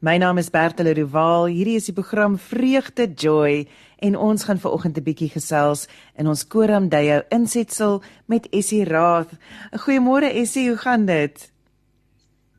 My 0.00 0.18
naam 0.18 0.36
is 0.36 0.50
Bertel 0.52 0.90
Rival. 0.92 1.46
Hierdie 1.48 1.78
is 1.80 1.86
die 1.88 1.94
program 1.96 2.34
Vreugde 2.36 3.06
Joy 3.16 3.62
en 4.04 4.16
ons 4.20 4.42
gaan 4.44 4.58
vanoggend 4.60 4.98
'n 4.98 5.02
bietjie 5.02 5.30
gesels 5.32 5.88
in 6.20 6.26
ons 6.28 6.44
Koram 6.44 6.88
Dayo 6.88 7.22
insetsel 7.30 8.02
met 8.26 8.46
Essie 8.52 8.84
Raad. 8.84 9.30
Goeiemôre 9.72 10.28
Essie, 10.28 10.68
hoe 10.68 10.76
gaan 10.76 11.06
dit? 11.06 11.50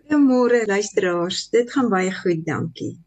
Goeiemôre 0.10 0.66
luisteraars. 0.66 1.50
Dit 1.50 1.72
gaan 1.72 1.90
baie 1.90 2.12
goed, 2.12 2.46
dankie. 2.46 2.98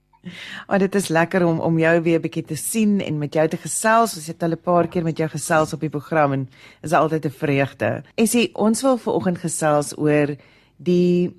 Oh, 0.69 0.79
dit 0.79 0.95
is 0.95 1.09
lekker 1.09 1.45
om 1.47 1.59
om 1.61 1.79
jou 1.79 2.03
weer 2.03 2.19
'n 2.19 2.23
bietjie 2.23 2.45
te 2.45 2.57
sien 2.57 3.01
en 3.01 3.19
met 3.19 3.35
jou 3.35 3.49
te 3.49 3.57
gesels. 3.57 4.15
Ons 4.15 4.27
het 4.27 4.43
al 4.43 4.53
'n 4.53 4.63
paar 4.63 4.87
keer 4.87 5.03
met 5.03 5.17
jou 5.17 5.29
gesels 5.29 5.73
op 5.73 5.81
die 5.81 5.91
program 5.91 6.33
en 6.33 6.49
is 6.83 6.93
altyd 6.93 7.25
'n 7.25 7.31
vreugde. 7.31 8.03
Essie, 8.15 8.55
ons 8.55 8.83
wil 8.83 8.97
vanoggend 8.97 9.39
gesels 9.39 9.99
oor 9.99 10.37
die 10.77 11.35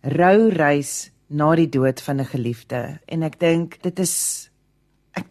rou 0.00 0.48
reis 0.48 1.12
na 1.32 1.54
die 1.56 1.68
dood 1.68 2.00
van 2.00 2.20
'n 2.20 2.30
geliefde. 2.34 3.00
En 3.06 3.22
ek 3.22 3.40
dink 3.40 3.82
dit 3.82 3.98
is 3.98 4.50
ek, 5.12 5.26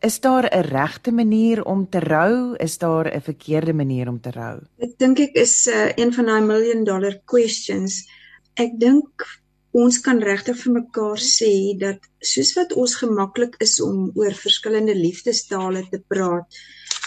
is 0.00 0.20
daar 0.20 0.48
'n 0.50 0.60
regte 0.60 1.12
manier 1.12 1.64
om 1.64 1.88
te 1.88 2.00
rou? 2.00 2.54
Is 2.58 2.78
daar 2.78 3.06
'n 3.06 3.20
verkeerde 3.20 3.72
manier 3.72 4.08
om 4.08 4.20
te 4.20 4.30
rou? 4.30 4.60
Ek 4.78 4.98
dink 4.98 5.18
ek 5.18 5.34
is 5.34 5.66
uh, 5.66 5.92
een 5.96 6.12
van 6.12 6.26
daai 6.26 6.40
million 6.40 6.84
dollar 6.84 7.20
questions. 7.24 8.04
Ek 8.54 8.78
dink 8.78 9.10
ons 9.70 10.00
kan 10.00 10.18
regtig 10.18 10.56
vir 10.56 10.72
mekaar 10.72 11.18
sê 11.18 11.76
dat 11.78 11.98
soos 12.20 12.54
wat 12.54 12.72
ons 12.72 12.94
gemaklik 12.94 13.54
is 13.58 13.80
om 13.80 14.10
oor 14.14 14.32
verskillende 14.32 14.94
liefdestale 14.94 15.86
te 15.90 16.02
praat 16.08 16.46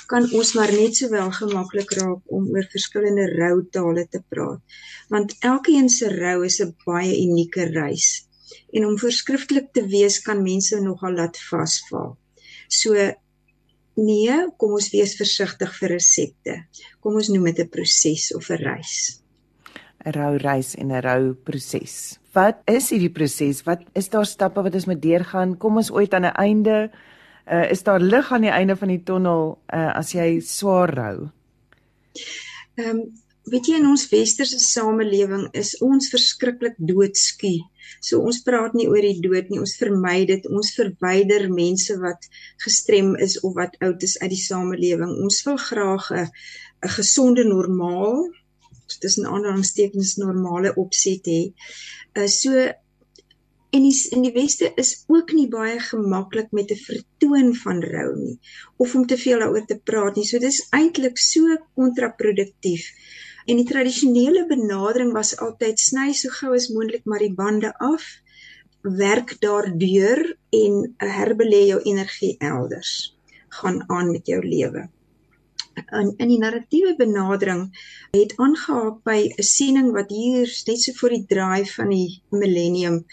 kan 0.10 0.26
ons 0.34 0.54
maar 0.58 0.72
net 0.74 0.96
sowel 0.96 1.30
gemaklik 1.32 1.92
raak 2.00 2.22
om 2.34 2.48
oor 2.50 2.66
verskillende 2.72 3.28
routale 3.36 4.08
te 4.10 4.22
praat. 4.30 4.62
Want 5.10 5.36
elkeen 5.40 5.90
se 5.90 6.10
rou 6.10 6.46
is 6.46 6.60
'n 6.62 6.76
baie 6.86 7.14
unieke 7.26 7.64
reis 7.74 8.29
en 8.74 8.86
om 8.86 8.98
verskriftelik 8.98 9.72
te 9.74 9.86
wees 9.88 10.20
kan 10.26 10.44
mense 10.44 10.80
nogal 10.82 11.18
laat 11.18 11.38
vasval. 11.50 12.18
So 12.70 12.94
nee, 14.00 14.36
kom 14.58 14.76
ons 14.78 14.92
wees 14.94 15.16
versigtig 15.20 15.74
vir 15.80 15.96
resepte. 15.98 16.56
Kom 17.04 17.16
ons 17.20 17.30
noem 17.30 17.50
dit 17.52 17.60
'n 17.60 17.70
proses 17.70 18.32
of 18.36 18.50
'n 18.50 18.64
reis. 18.64 19.22
'n 20.06 20.12
Rou 20.16 20.38
reis 20.38 20.76
en 20.76 20.92
'n 20.92 21.02
rou 21.02 21.34
proses. 21.34 22.20
Wat 22.34 22.62
is 22.66 22.90
hierdie 22.90 23.12
proses? 23.12 23.64
Wat 23.66 23.82
is 23.94 24.10
daar 24.10 24.26
stappe 24.26 24.62
wat 24.62 24.74
ons 24.74 24.86
moet 24.86 25.02
deurgaan? 25.02 25.58
Kom 25.58 25.78
ons 25.78 25.92
ooit 25.92 26.14
aan 26.14 26.26
'n 26.26 26.36
einde? 26.38 26.92
Uh, 27.52 27.72
is 27.72 27.84
daar 27.84 28.00
lig 28.00 28.32
aan 28.32 28.42
die 28.42 28.54
einde 28.54 28.76
van 28.76 28.88
die 28.88 29.04
tonnel 29.04 29.58
uh, 29.74 29.96
as 29.98 30.12
jy 30.12 30.40
swaar 30.40 30.94
rou? 30.94 31.30
Ehm 32.76 32.90
um, 32.90 33.29
weet 33.52 33.68
jy 33.70 33.80
in 33.80 33.90
ons 33.90 34.08
westerse 34.12 34.60
samelewing 34.64 35.48
is 35.58 35.76
ons 35.86 36.10
verskriklik 36.14 36.76
doodskie. 36.78 37.60
So 38.06 38.22
ons 38.22 38.42
praat 38.46 38.76
nie 38.78 38.88
oor 38.92 39.06
die 39.06 39.22
dood 39.24 39.50
nie, 39.50 39.60
ons 39.60 39.78
vermy 39.80 40.26
dit. 40.30 40.46
Ons 40.50 40.74
verwyder 40.78 41.48
mense 41.52 41.96
wat 42.02 42.28
gestrem 42.66 43.16
is 43.28 43.40
of 43.44 43.56
wat 43.58 43.78
oud 43.86 44.04
is 44.06 44.18
uit 44.22 44.32
die 44.36 44.44
samelewing. 44.44 45.16
Ons 45.24 45.42
wil 45.48 45.58
graag 45.70 46.12
'n 46.12 46.28
'n 46.86 46.94
gesonde 46.98 47.44
normaal 47.44 48.30
tussen 49.00 49.26
aanhalingstekens 49.26 50.16
normale 50.16 50.74
opset 50.76 51.26
hê. 51.28 51.42
Uh 52.18 52.28
so 52.28 52.52
en 53.70 53.84
die 53.86 53.96
in 54.16 54.24
die 54.26 54.34
weste 54.34 54.72
is 54.82 54.92
ook 55.14 55.34
nie 55.38 55.48
baie 55.48 55.78
gemaklik 55.80 56.52
met 56.58 56.72
'n 56.72 56.84
vertoon 56.90 57.50
van 57.64 57.84
rou 57.94 58.12
nie 58.18 58.40
of 58.78 58.96
om 58.96 59.06
te 59.06 59.18
veel 59.18 59.40
daaroor 59.40 59.66
te 59.66 59.80
praat 59.92 60.16
nie. 60.16 60.26
So 60.26 60.40
dis 60.40 60.68
eintlik 60.72 61.18
so 61.18 61.58
kontraproduktief. 61.76 62.88
En 63.46 63.60
die 63.60 63.68
tradisionele 63.68 64.46
benadering 64.48 65.12
was 65.16 65.38
altyd 65.46 65.80
sny 65.80 66.12
so 66.14 66.32
gou 66.40 66.52
as 66.56 66.70
moontlik 66.74 67.06
maar 67.06 67.24
die 67.24 67.34
bande 67.34 67.72
af, 67.92 68.06
werk 68.82 69.36
daardeur 69.44 70.22
en 70.60 70.78
herbelê 71.16 71.62
jou 71.72 71.80
energie 71.94 72.36
elders. 72.52 72.94
Gaan 73.60 73.84
aan 73.88 74.12
met 74.12 74.28
jou 74.28 74.42
lewe. 74.46 74.90
In 76.00 76.14
in 76.18 76.28
die 76.28 76.40
narratiewe 76.42 76.96
benadering 77.00 77.64
het 78.12 78.36
aangehaak 78.46 79.00
by 79.04 79.20
'n 79.30 79.48
siening 79.56 79.92
wat 79.98 80.10
hier 80.12 80.48
net 80.68 80.82
so 80.82 80.92
voor 81.00 81.16
die 81.16 81.26
draai 81.34 81.66
van 81.76 81.90
die 81.90 82.22
millennium 82.30 83.06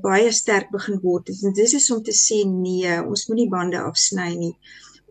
baie 0.00 0.30
sterk 0.32 0.70
begin 0.70 1.00
word. 1.02 1.26
Dit 1.26 1.58
is 1.58 1.90
om 1.90 2.02
te 2.02 2.14
sê 2.14 2.44
nee, 2.46 3.02
ons 3.02 3.26
moenie 3.28 3.48
bande 3.48 3.78
afsny 3.78 4.30
nie 4.34 4.56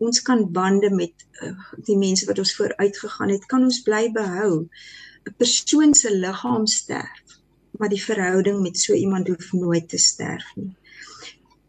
ons 0.06 0.22
kan 0.26 0.42
bande 0.58 0.90
met 0.90 1.26
uh, 1.44 1.54
die 1.88 1.98
mense 1.98 2.26
wat 2.28 2.40
ons 2.42 2.54
vooruit 2.58 2.98
gegaan 3.04 3.32
het, 3.34 3.46
kan 3.50 3.64
ons 3.68 3.80
bly 3.86 4.04
behou. 4.14 4.52
'n 5.28 5.34
Persoon 5.38 5.94
se 5.94 6.10
liggaam 6.24 6.66
sterf, 6.66 7.38
maar 7.78 7.92
die 7.92 8.04
verhouding 8.04 8.58
met 8.62 8.78
so 8.78 8.92
iemand 8.94 9.28
hoef 9.30 9.52
nooit 9.52 9.88
te 9.88 9.98
sterf 9.98 10.48
nie. 10.56 10.72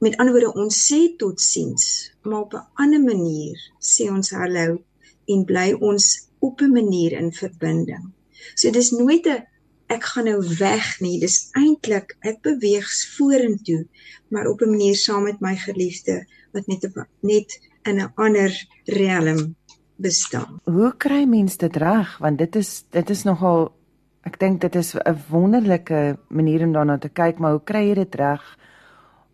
Met 0.03 0.17
ander 0.17 0.33
woorde, 0.33 0.53
ons 0.63 0.79
sê 0.87 1.01
totsiens, 1.17 1.85
maar 2.21 2.41
op 2.47 2.53
'n 2.53 2.65
ander 2.83 3.03
manier 3.11 3.57
sê 3.79 4.09
ons 4.11 4.33
hallo 4.39 4.81
en 5.33 5.45
bly 5.51 5.69
ons 5.89 6.05
op 6.39 6.61
'n 6.61 6.73
manier 6.79 7.11
in 7.21 7.31
verbinding. 7.31 8.11
So 8.55 8.71
dis 8.71 8.91
nooit 8.91 9.25
'n 9.27 9.45
ek 9.95 10.03
gaan 10.03 10.25
nou 10.25 10.41
weg 10.57 10.99
nie. 10.99 11.19
Dis 11.19 11.49
eintlik 11.51 12.17
ek 12.29 12.41
beweeg 12.41 12.89
vorentoe, 13.15 13.85
maar 14.27 14.47
op 14.47 14.61
'n 14.61 14.69
manier 14.69 14.95
saam 14.95 15.23
met 15.23 15.39
my 15.39 15.55
geliefde 15.55 16.25
wat 16.51 16.67
net 16.67 16.81
net 17.21 17.59
in 17.83 18.01
'n 18.01 18.11
ander 18.15 18.51
riem 18.85 19.55
bestaan. 19.95 20.59
Hoe 20.63 20.93
kry 20.97 21.25
mens 21.25 21.57
dit 21.57 21.75
reg? 21.75 22.17
Want 22.17 22.37
dit 22.37 22.55
is 22.55 22.85
dit 22.89 23.09
is 23.09 23.23
nogal 23.23 23.71
ek 24.23 24.39
dink 24.39 24.61
dit 24.61 24.75
is 24.75 24.95
'n 24.95 25.17
wonderlike 25.29 26.17
manier 26.29 26.63
om 26.63 26.73
daarna 26.73 26.97
te 26.97 27.09
kyk, 27.09 27.39
maar 27.39 27.51
hoe 27.51 27.63
kry 27.63 27.87
jy 27.89 27.95
dit 27.95 28.15
reg 28.15 28.57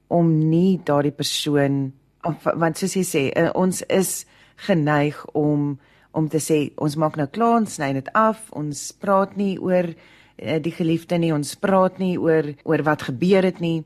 om 0.08 0.50
nie 0.50 0.82
daardie 0.84 1.12
persoon 1.12 1.94
of, 2.24 2.44
want 2.44 2.78
soos 2.78 2.96
jy 2.96 3.04
sê, 3.04 3.32
eh, 3.36 3.50
ons 3.54 3.82
is 3.88 4.26
geneig 4.56 5.26
om 5.34 5.80
om 6.12 6.26
te 6.28 6.40
sê 6.42 6.72
ons 6.82 6.96
maak 6.96 7.16
nou 7.18 7.28
klaar, 7.28 7.60
ons 7.62 7.74
sny 7.74 7.94
dit 7.94 8.08
af, 8.14 8.50
ons 8.52 8.92
praat 8.92 9.36
nie 9.38 9.60
oor 9.62 9.94
eh, 10.38 10.58
die 10.60 10.74
geliefde 10.74 11.18
nie, 11.18 11.34
ons 11.34 11.56
praat 11.56 12.00
nie 12.00 12.18
oor 12.18 12.56
oor 12.66 12.84
wat 12.84 13.06
gebeur 13.12 13.46
het 13.46 13.60
nie. 13.60 13.84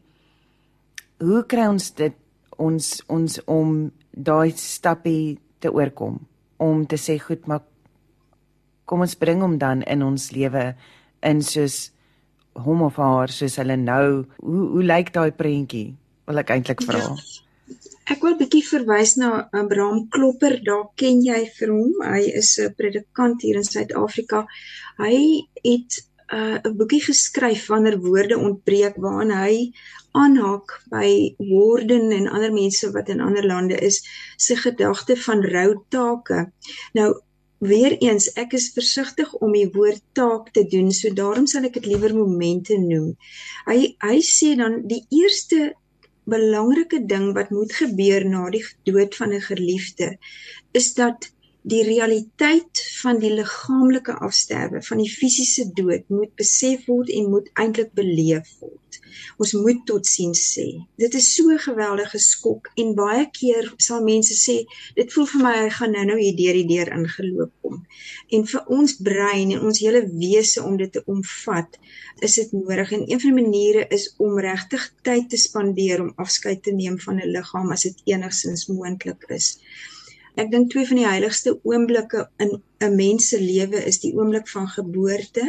Hoe 1.19 1.44
kry 1.44 1.68
ons 1.68 1.91
dit 1.91 2.16
ons 2.57 3.01
ons 3.07 3.39
om 3.47 3.91
daai 4.11 4.51
stappie 4.51 5.39
te 5.59 5.71
oorkom 5.71 6.19
om 6.57 6.85
te 6.85 6.97
sê 6.97 7.17
goed 7.19 7.47
maar 7.47 7.63
kom 8.85 9.01
ons 9.01 9.15
bring 9.15 9.41
hom 9.41 9.57
dan 9.57 9.81
in 9.83 10.03
ons 10.03 10.31
lewe 10.31 10.73
in 11.23 11.41
soos 11.41 11.93
hom 12.53 12.83
of 12.85 12.99
haar 13.01 13.31
soos 13.33 13.57
hulle 13.61 13.77
nou. 13.79 14.25
Hoe 14.41 14.65
hoe 14.75 14.83
lyk 14.85 15.13
daai 15.15 15.31
prentjie? 15.35 15.93
Wil 16.27 16.43
ek 16.43 16.53
eintlik 16.55 16.83
vra. 16.85 17.01
Ja. 17.01 17.15
Ek 18.13 18.23
wil 18.23 18.35
bietjie 18.39 18.63
verwys 18.67 19.15
na 19.19 19.47
Abraham 19.55 20.07
Klopper 20.11 20.57
daar 20.65 20.89
ken 20.99 21.21
jy 21.23 21.39
vir 21.57 21.71
hom. 21.71 21.93
Hy 22.03 22.23
is 22.39 22.59
'n 22.59 22.73
predikant 22.77 23.41
hier 23.41 23.57
in 23.57 23.63
Suid-Afrika. 23.63 24.45
Hy 24.99 25.47
het 25.63 26.03
uh, 26.31 26.59
'n 26.59 26.67
uh, 26.67 26.73
boekie 26.77 27.01
geskryf 27.01 27.67
wanneer 27.67 27.97
woorde 27.97 28.37
ontbreek 28.37 28.95
waarin 28.97 29.31
hy 29.31 29.71
aanhaak 30.13 30.74
by 30.94 31.09
Warden 31.38 32.12
en 32.16 32.29
ander 32.29 32.53
mense 32.53 32.90
wat 32.96 33.09
in 33.09 33.22
ander 33.22 33.46
lande 33.46 33.78
is 33.90 34.01
se 34.38 34.56
gedagte 34.56 35.18
van 35.25 35.44
rou 35.56 35.69
take. 35.90 36.40
Nou 36.94 37.09
weer 37.63 37.96
eens, 37.97 38.28
ek 38.40 38.53
is 38.59 38.72
versigtig 38.75 39.34
om 39.34 39.53
die 39.56 39.69
woord 39.74 40.01
taak 40.18 40.51
te 40.56 40.66
doen, 40.68 40.91
so 40.91 41.13
daarom 41.16 41.47
sal 41.47 41.66
ek 41.69 41.79
dit 41.79 41.88
liewer 41.94 42.16
momente 42.16 42.78
noem. 42.79 43.13
Hy 43.69 43.94
hy 44.03 44.18
sê 44.28 44.53
dan 44.59 44.81
die 44.91 45.03
eerste 45.09 45.72
belangrike 46.30 47.01
ding 47.07 47.31
wat 47.35 47.51
moet 47.51 47.74
gebeur 47.75 48.25
na 48.28 48.50
die 48.53 48.63
dood 48.88 49.16
van 49.16 49.34
'n 49.34 49.47
geliefde 49.50 50.18
is 50.72 50.94
dat 50.94 51.30
die 51.63 51.84
realiteit 51.88 52.80
van 53.01 53.19
die 53.19 53.31
liggaamlike 53.31 54.13
afsterwe, 54.28 54.81
van 54.84 55.00
die 55.00 55.09
fisiese 55.09 55.69
dood 55.74 56.09
moet 56.09 56.34
besef 56.35 56.88
word 56.91 57.09
en 57.09 57.30
moet 57.31 57.50
eintlik 57.53 57.94
beleef 57.95 58.50
word. 58.59 58.82
Ons 59.38 59.53
moet 59.53 59.81
totsiens 59.85 60.41
sê. 60.56 60.68
Dit 60.97 61.13
is 61.19 61.28
so 61.35 61.51
'n 61.51 61.66
geweldige 61.68 62.19
skok 62.19 62.71
en 62.81 62.95
baie 62.95 63.25
keer 63.39 63.74
sal 63.77 64.04
mense 64.04 64.36
sê 64.45 64.56
dit 64.95 65.13
voel 65.13 65.27
vir 65.33 65.42
my 65.45 65.54
hy 65.63 65.69
gaan 65.69 65.92
nou-nou 65.92 66.19
hier 66.19 66.36
deur 66.42 66.57
die 66.62 66.69
deur 66.74 66.89
ingeloop 67.00 67.51
kom. 67.62 67.86
En 68.36 68.45
vir 68.51 68.63
ons 68.77 68.95
brein 69.10 69.51
en 69.51 69.65
ons 69.68 69.80
hele 69.86 70.04
wese 70.19 70.63
om 70.63 70.77
dit 70.77 70.92
te 70.92 71.04
omvat, 71.06 71.80
is 72.21 72.36
dit 72.36 72.51
nodig 72.51 72.92
en 72.92 73.04
een 73.12 73.19
van 73.24 73.30
die 73.31 73.42
maniere 73.42 73.88
is 73.98 74.06
om 74.18 74.39
regtig 74.39 74.94
tyd 75.01 75.30
te 75.30 75.38
spandeer 75.38 76.01
om 76.01 76.13
afskeid 76.16 76.63
te 76.63 76.71
neem 76.71 77.00
van 77.00 77.19
'n 77.19 77.33
liggaam 77.36 77.71
as 77.71 77.83
dit 77.89 78.01
enigsins 78.06 78.68
moontlik 78.68 79.25
is. 79.30 79.57
Ek 80.36 80.50
dink 80.51 80.71
twee 80.71 80.88
van 80.89 80.98
die 80.98 81.09
heiligste 81.09 81.59
oomblikke 81.63 82.30
in 82.44 82.62
'n 82.86 82.95
mens 82.95 83.27
se 83.30 83.39
lewe 83.42 83.80
is 83.92 84.00
die 84.00 84.13
oomblik 84.18 84.48
van 84.50 84.68
geboorte 84.68 85.45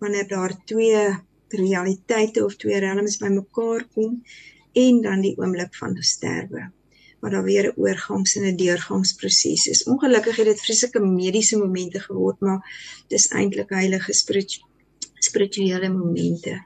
wanneer 0.00 0.28
daar 0.28 0.54
twee 0.64 1.02
realiteite 1.48 2.44
of 2.44 2.56
twee 2.56 2.78
realms 2.78 3.16
bymekaar 3.16 3.86
kom 3.94 4.22
en 4.72 5.00
dan 5.00 5.20
die 5.20 5.36
oomblik 5.36 5.74
van 5.74 5.96
sterwe 6.00 6.70
waar 7.20 7.30
daar 7.30 7.42
weer 7.42 7.66
'n 7.66 7.80
oorgangs 7.80 8.36
en 8.36 8.44
'n 8.46 8.56
deurgangsproses 8.56 9.66
is. 9.66 9.84
Ongelukkig 9.84 10.36
het 10.36 10.46
dit 10.46 10.60
vreeslike 10.60 11.00
mediese 11.00 11.58
momente 11.58 12.00
geword, 12.00 12.40
maar 12.40 12.60
dis 13.08 13.28
eintlik 13.28 13.70
heilige 13.70 14.12
spiritu 14.12 14.58
spirituele 15.18 15.88
momente. 15.88 16.64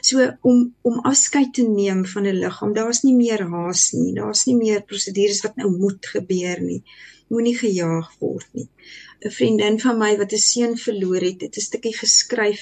So 0.00 0.24
om 0.42 0.74
om 0.82 0.98
afskeid 1.10 1.54
te 1.54 1.62
neem 1.62 2.06
van 2.06 2.26
'n 2.26 2.40
liggaam, 2.44 2.72
daar's 2.72 3.02
nie 3.02 3.14
meer 3.14 3.42
haas 3.54 3.92
nie. 3.92 4.14
Daar's 4.14 4.44
nie 4.46 4.56
meer 4.56 4.82
prosedures 4.82 5.42
wat 5.42 5.56
nou 5.56 5.70
moet 5.76 6.06
gebeur 6.06 6.60
nie. 6.60 6.82
Moenie 7.28 7.56
gejaag 7.58 8.08
word 8.18 8.48
nie. 8.52 8.68
'n 9.26 9.30
Vriendin 9.38 9.80
van 9.80 9.98
my 9.98 10.12
wat 10.16 10.32
'n 10.32 10.44
seun 10.50 10.76
verloor 10.86 11.22
het, 11.28 11.40
het 11.40 11.56
'n 11.56 11.66
stukkie 11.68 11.96
geskryf 12.02 12.60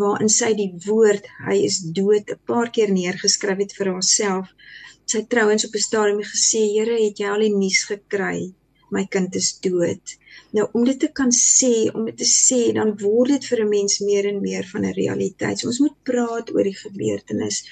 waarin 0.00 0.28
sy 0.28 0.50
die 0.62 0.72
woord 0.86 1.26
hy 1.48 1.56
is 1.68 1.78
dood 1.98 2.30
'n 2.30 2.40
paar 2.50 2.70
keer 2.70 2.90
neergeskryf 2.92 3.58
het 3.64 3.72
vir 3.78 3.92
haarself. 3.92 4.48
Sy 5.12 5.20
trouens 5.34 5.66
op 5.66 5.74
'n 5.74 5.86
stadium 5.88 6.22
gesê, 6.34 6.62
"Here, 6.74 6.96
het 7.06 7.18
jy 7.18 7.28
al 7.28 7.44
die 7.46 7.54
nuus 7.54 7.84
gekry? 7.84 8.52
My 8.92 9.04
kind 9.10 9.34
is 9.38 9.52
dood." 9.64 10.16
Nou 10.56 10.68
om 10.76 10.84
dit 10.84 10.98
te 11.00 11.08
kan 11.20 11.32
sê, 11.32 11.90
om 11.92 12.06
dit 12.08 12.16
te 12.22 12.28
sê, 12.28 12.60
dan 12.76 12.94
word 13.00 13.34
dit 13.34 13.44
vir 13.50 13.64
'n 13.64 13.68
mens 13.68 13.98
meer 14.08 14.28
en 14.30 14.40
meer 14.40 14.64
van 14.72 14.84
'n 14.84 14.96
realiteit. 15.02 15.58
So 15.58 15.68
ons 15.72 15.82
moet 15.84 15.98
praat 16.02 16.54
oor 16.54 16.64
die 16.70 16.76
gebeurtenis. 16.76 17.62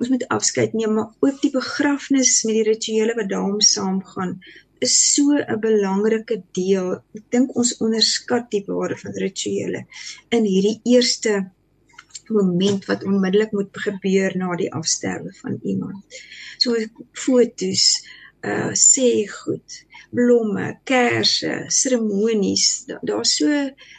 Ons 0.00 0.08
moet 0.08 0.28
afskeid 0.28 0.72
neem, 0.72 0.94
maar 0.94 1.10
ook 1.20 1.40
die 1.42 1.50
begrafnis 1.50 2.42
met 2.44 2.54
die 2.54 2.68
rituele 2.72 3.14
wat 3.14 3.28
daarmee 3.28 3.68
saamgaan 3.74 4.40
is 4.78 4.96
so 5.14 5.36
'n 5.36 5.60
belangrike 5.60 6.42
deel. 6.52 6.88
Ek 7.14 7.26
dink 7.30 7.56
ons 7.56 7.76
onderskat 7.80 8.50
die 8.50 8.64
waarde 8.66 8.96
van 8.96 9.12
rituele 9.12 9.86
in 10.28 10.44
hierdie 10.44 10.80
eerste 10.84 11.50
moment 12.28 12.84
wat 12.84 13.04
onmiddellik 13.04 13.52
moet 13.52 13.70
gebeur 13.72 14.36
na 14.36 14.56
die 14.56 14.72
afsterwe 14.72 15.32
van 15.42 15.58
iemand. 15.62 16.20
So 16.58 16.76
fotos, 17.12 17.84
uh 18.46 18.72
sê 18.78 19.26
goed 19.30 19.82
blomme, 20.16 20.78
kersse, 20.84 21.66
seremonies. 21.68 22.86
Daar's 23.02 23.36
so 23.36 23.48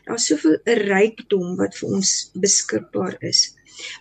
daar's 0.08 0.28
soveel 0.30 0.58
rykdom 0.88 1.58
wat 1.60 1.76
vir 1.78 1.98
ons 2.00 2.14
beskikbaar 2.34 3.18
is. 3.28 3.52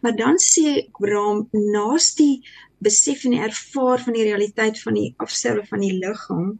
Maar 0.02 0.16
dan 0.16 0.38
sê 0.40 0.86
Abraham 0.86 1.46
naas 1.52 2.14
die 2.16 2.44
besef 2.78 3.24
en 3.24 3.36
die 3.36 3.42
ervaar 3.44 4.02
van 4.04 4.16
die 4.16 4.26
realiteit 4.28 4.80
van 4.80 4.96
die 4.96 5.10
afsterwe 5.22 5.64
van 5.68 5.82
die 5.84 5.94
liggaam, 5.96 6.54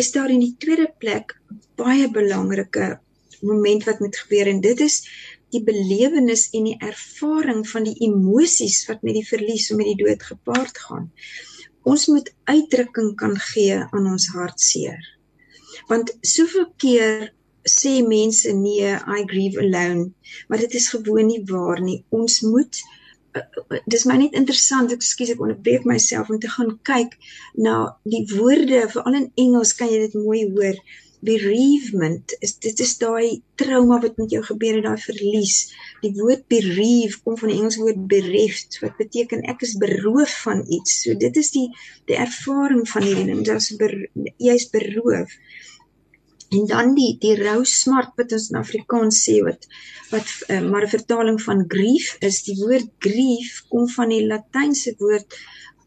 is 0.00 0.12
daar 0.12 0.32
in 0.32 0.42
die 0.42 0.56
tweede 0.60 0.88
plek 1.00 1.36
baie 1.80 2.08
belangrike 2.12 2.98
moment 3.40 3.84
wat 3.88 4.00
moet 4.00 4.16
gebeur 4.16 4.48
en 4.48 4.60
dit 4.64 4.80
is 4.84 5.02
die 5.50 5.62
belewenis 5.66 6.48
en 6.56 6.68
die 6.68 6.78
ervaring 6.84 7.64
van 7.68 7.86
die 7.88 7.96
emosies 8.06 8.84
wat 8.88 9.02
met 9.06 9.16
die 9.18 9.26
verlies 9.26 9.70
en 9.70 9.80
met 9.80 9.88
die 9.90 10.00
dood 10.04 10.22
gepaard 10.22 10.78
gaan 10.86 11.08
ons 11.88 12.06
moet 12.12 12.30
uitdrukking 12.44 13.14
kan 13.16 13.36
gee 13.50 13.76
aan 13.80 14.06
ons 14.12 14.28
hartseer. 14.34 15.00
Want 15.88 16.12
soveel 16.20 16.68
keer 16.76 17.30
sê 17.68 18.00
mense 18.06 18.52
nee, 18.56 18.94
I 18.94 19.20
grieve 19.28 19.60
alone, 19.60 20.10
maar 20.48 20.58
dit 20.58 20.74
is 20.74 20.88
gewoon 20.92 21.26
nie 21.26 21.42
waar 21.48 21.80
nie. 21.84 22.00
Ons 22.08 22.40
moet 22.40 22.80
uh, 23.36 23.42
uh, 23.42 23.82
dis 23.86 24.06
my 24.08 24.16
net 24.20 24.36
interessant, 24.38 24.92
ekskuus 24.92 25.34
ek 25.34 25.44
onderbreek 25.44 25.86
myself 25.88 26.30
om 26.30 26.40
te 26.40 26.50
gaan 26.50 26.74
kyk 26.88 27.16
na 27.54 27.76
die 28.08 28.24
woorde, 28.34 28.86
veral 28.92 29.20
in 29.20 29.30
Engels 29.44 29.76
kan 29.78 29.92
jy 29.92 30.06
dit 30.06 30.18
mooi 30.18 30.44
hoor 30.50 30.80
bereavement 31.20 32.34
is 32.40 32.54
dit 32.64 32.80
is 32.80 32.94
daai 33.00 33.42
trauma 33.60 34.00
wat 34.00 34.16
met 34.20 34.32
jou 34.32 34.42
gebeur 34.44 34.78
het 34.78 34.86
daai 34.86 35.02
verlies. 35.04 35.56
Die 36.04 36.12
woord 36.16 36.46
bereave 36.52 37.20
kom 37.24 37.36
van 37.40 37.52
die 37.52 37.58
Engelse 37.58 37.82
woord 37.84 38.06
bereft 38.08 38.80
wat 38.84 38.96
beteken 39.00 39.44
ek 39.52 39.64
is 39.68 39.76
beroof 39.80 40.36
van 40.46 40.64
iets. 40.66 41.02
So 41.04 41.16
dit 41.26 41.36
is 41.36 41.52
die 41.56 41.68
die 42.08 42.16
ervaring 42.16 42.86
van 42.88 43.06
hierdie 43.06 43.28
ding 43.32 43.44
dis 43.46 43.72
ber, 43.80 43.94
jy's 44.38 44.70
beroof. 44.72 45.36
En 46.50 46.66
dan 46.66 46.96
die 46.96 47.12
die 47.22 47.36
rou 47.38 47.60
smart 47.68 48.16
wat 48.18 48.32
ons 48.34 48.48
in 48.50 48.58
Afrikaans 48.58 49.20
sê 49.26 49.38
wat 49.46 49.68
wat 50.10 50.30
uh, 50.48 50.62
maar 50.66 50.88
'n 50.88 50.96
vertaling 50.96 51.38
van 51.42 51.64
grief 51.68 52.16
is 52.26 52.42
die 52.48 52.56
woord 52.58 52.90
grief 52.98 53.60
kom 53.68 53.86
van 53.88 54.10
die 54.10 54.24
latynse 54.26 54.96
woord 54.98 55.36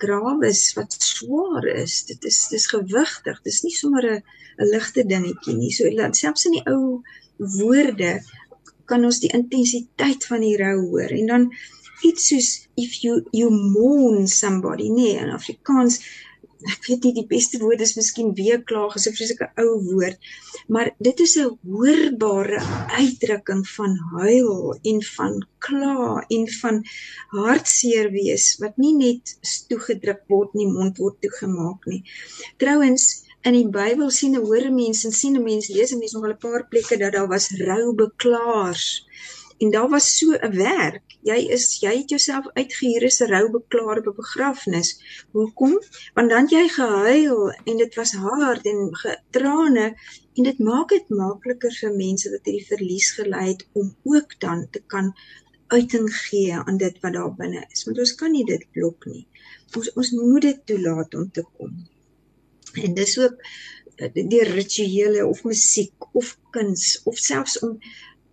gravis 0.03 0.61
wat 0.77 0.95
swaar 0.99 1.65
is. 1.73 2.03
Dit 2.09 2.25
is 2.29 2.39
dis 2.51 2.67
gewigtig. 2.71 3.41
Dis 3.47 3.61
nie 3.63 3.75
sommer 3.75 4.05
'n 4.11 4.23
'n 4.59 4.69
ligte 4.75 5.03
dingetjie 5.03 5.55
nie. 5.57 5.71
So 5.71 5.89
selfs 6.11 6.45
in 6.45 6.57
die 6.57 6.65
ou 6.69 7.03
woorde 7.37 8.21
kan 8.85 9.05
ons 9.05 9.19
die 9.23 9.31
intensiteit 9.33 10.25
van 10.25 10.41
die 10.41 10.57
rou 10.57 10.77
hoor. 10.91 11.11
En 11.19 11.25
dan 11.25 11.47
iets 12.03 12.27
soos 12.27 12.49
if 12.75 13.01
you 13.03 13.23
you 13.31 13.49
mourn 13.49 14.27
somebody, 14.27 14.89
nee, 14.89 15.17
in 15.17 15.31
Afrikaans 15.31 16.01
ek 16.71 16.87
weet 16.87 17.03
nie 17.03 17.13
die 17.13 17.27
beste 17.35 17.59
woord 17.59 17.81
is 17.81 17.95
miskien 17.99 18.33
weeklaag 18.37 18.95
is 18.95 19.07
'n 19.07 19.15
vreeslike 19.17 19.49
ou 19.63 19.71
woord 19.91 20.17
maar 20.67 20.93
dit 20.99 21.19
is 21.19 21.35
'n 21.37 21.57
hoorbare 21.75 22.59
uitdrukking 22.99 23.67
van 23.67 23.97
huil 24.17 24.77
en 24.91 25.03
van 25.15 25.33
kla 25.65 26.25
en 26.27 26.47
van 26.61 26.83
hartseer 27.27 28.11
wees 28.11 28.45
wat 28.63 28.77
nie 28.77 28.95
net 28.97 29.35
toegedruk 29.69 30.23
word 30.27 30.53
nie 30.53 30.67
mond 30.67 30.97
word 30.97 31.19
toegemaak 31.25 31.85
nie. 31.91 32.01
Trouens 32.57 33.05
in 33.47 33.57
die 33.57 33.69
Bybel 33.77 34.09
sien 34.11 34.35
'n 34.35 34.45
hoor 34.47 34.71
mense 34.71 35.07
en 35.07 35.15
sien 35.21 35.35
'n 35.37 35.43
mens 35.43 35.67
lees 35.75 35.91
'n 35.93 35.99
mens 35.99 36.13
nog 36.13 36.23
al 36.23 36.35
'n 36.35 36.43
paar 36.45 36.67
plekke 36.71 36.97
dat 36.97 37.13
daar 37.13 37.27
was 37.27 37.51
rou 37.67 37.93
beklaars 37.93 38.85
en 39.57 39.71
daar 39.71 39.89
was 39.89 40.17
so 40.17 40.31
'n 40.31 40.55
werk. 40.55 41.05
Jy 41.21 41.39
is 41.55 41.79
jy 41.79 41.93
het 41.97 42.09
jouself 42.09 42.45
uitgehuur 42.53 43.03
as 43.05 43.19
'n 43.21 43.31
roubeklaar 43.35 43.97
op 43.97 44.07
'n 44.07 44.21
begrafnis. 44.23 44.89
Hoekom? 45.31 45.79
Want 46.13 46.29
dan 46.29 46.47
jy 46.47 46.67
gehuil 46.67 47.51
en 47.51 47.77
dit 47.77 47.95
was 47.95 48.11
hard 48.11 48.65
en 48.65 48.95
getrane 48.95 49.95
en 50.33 50.43
dit 50.43 50.59
maak 50.59 50.89
dit 50.89 51.09
makliker 51.09 51.73
vir 51.81 51.95
mense 51.95 52.29
wat 52.29 52.45
hierdie 52.45 52.67
verlies 52.67 53.11
gely 53.11 53.47
het 53.47 53.67
om 53.71 53.95
ook 54.03 54.39
dan 54.39 54.67
te 54.71 54.81
kan 54.87 55.13
uiting 55.67 56.15
gee 56.15 56.53
aan 56.53 56.77
dit 56.77 56.99
wat 57.01 57.13
daar 57.13 57.35
binne 57.35 57.65
is. 57.71 57.83
Want 57.83 57.99
ons 57.99 58.15
kan 58.15 58.31
nie 58.31 58.45
dit 58.45 58.65
blok 58.71 59.05
nie. 59.05 59.27
Ons 59.77 59.93
ons 59.93 60.11
moet 60.11 60.41
dit 60.41 60.65
toelaat 60.65 61.13
om 61.13 61.31
te 61.31 61.45
kom. 61.57 61.71
En 62.73 62.93
dis 62.93 63.19
ook 63.19 63.35
eh, 63.95 64.09
die 64.13 64.43
rituele 64.43 65.25
of 65.25 65.43
musiek 65.43 66.09
of 66.13 66.37
kuns 66.51 67.01
of 67.09 67.17
selfs 67.17 67.59
om 67.59 67.77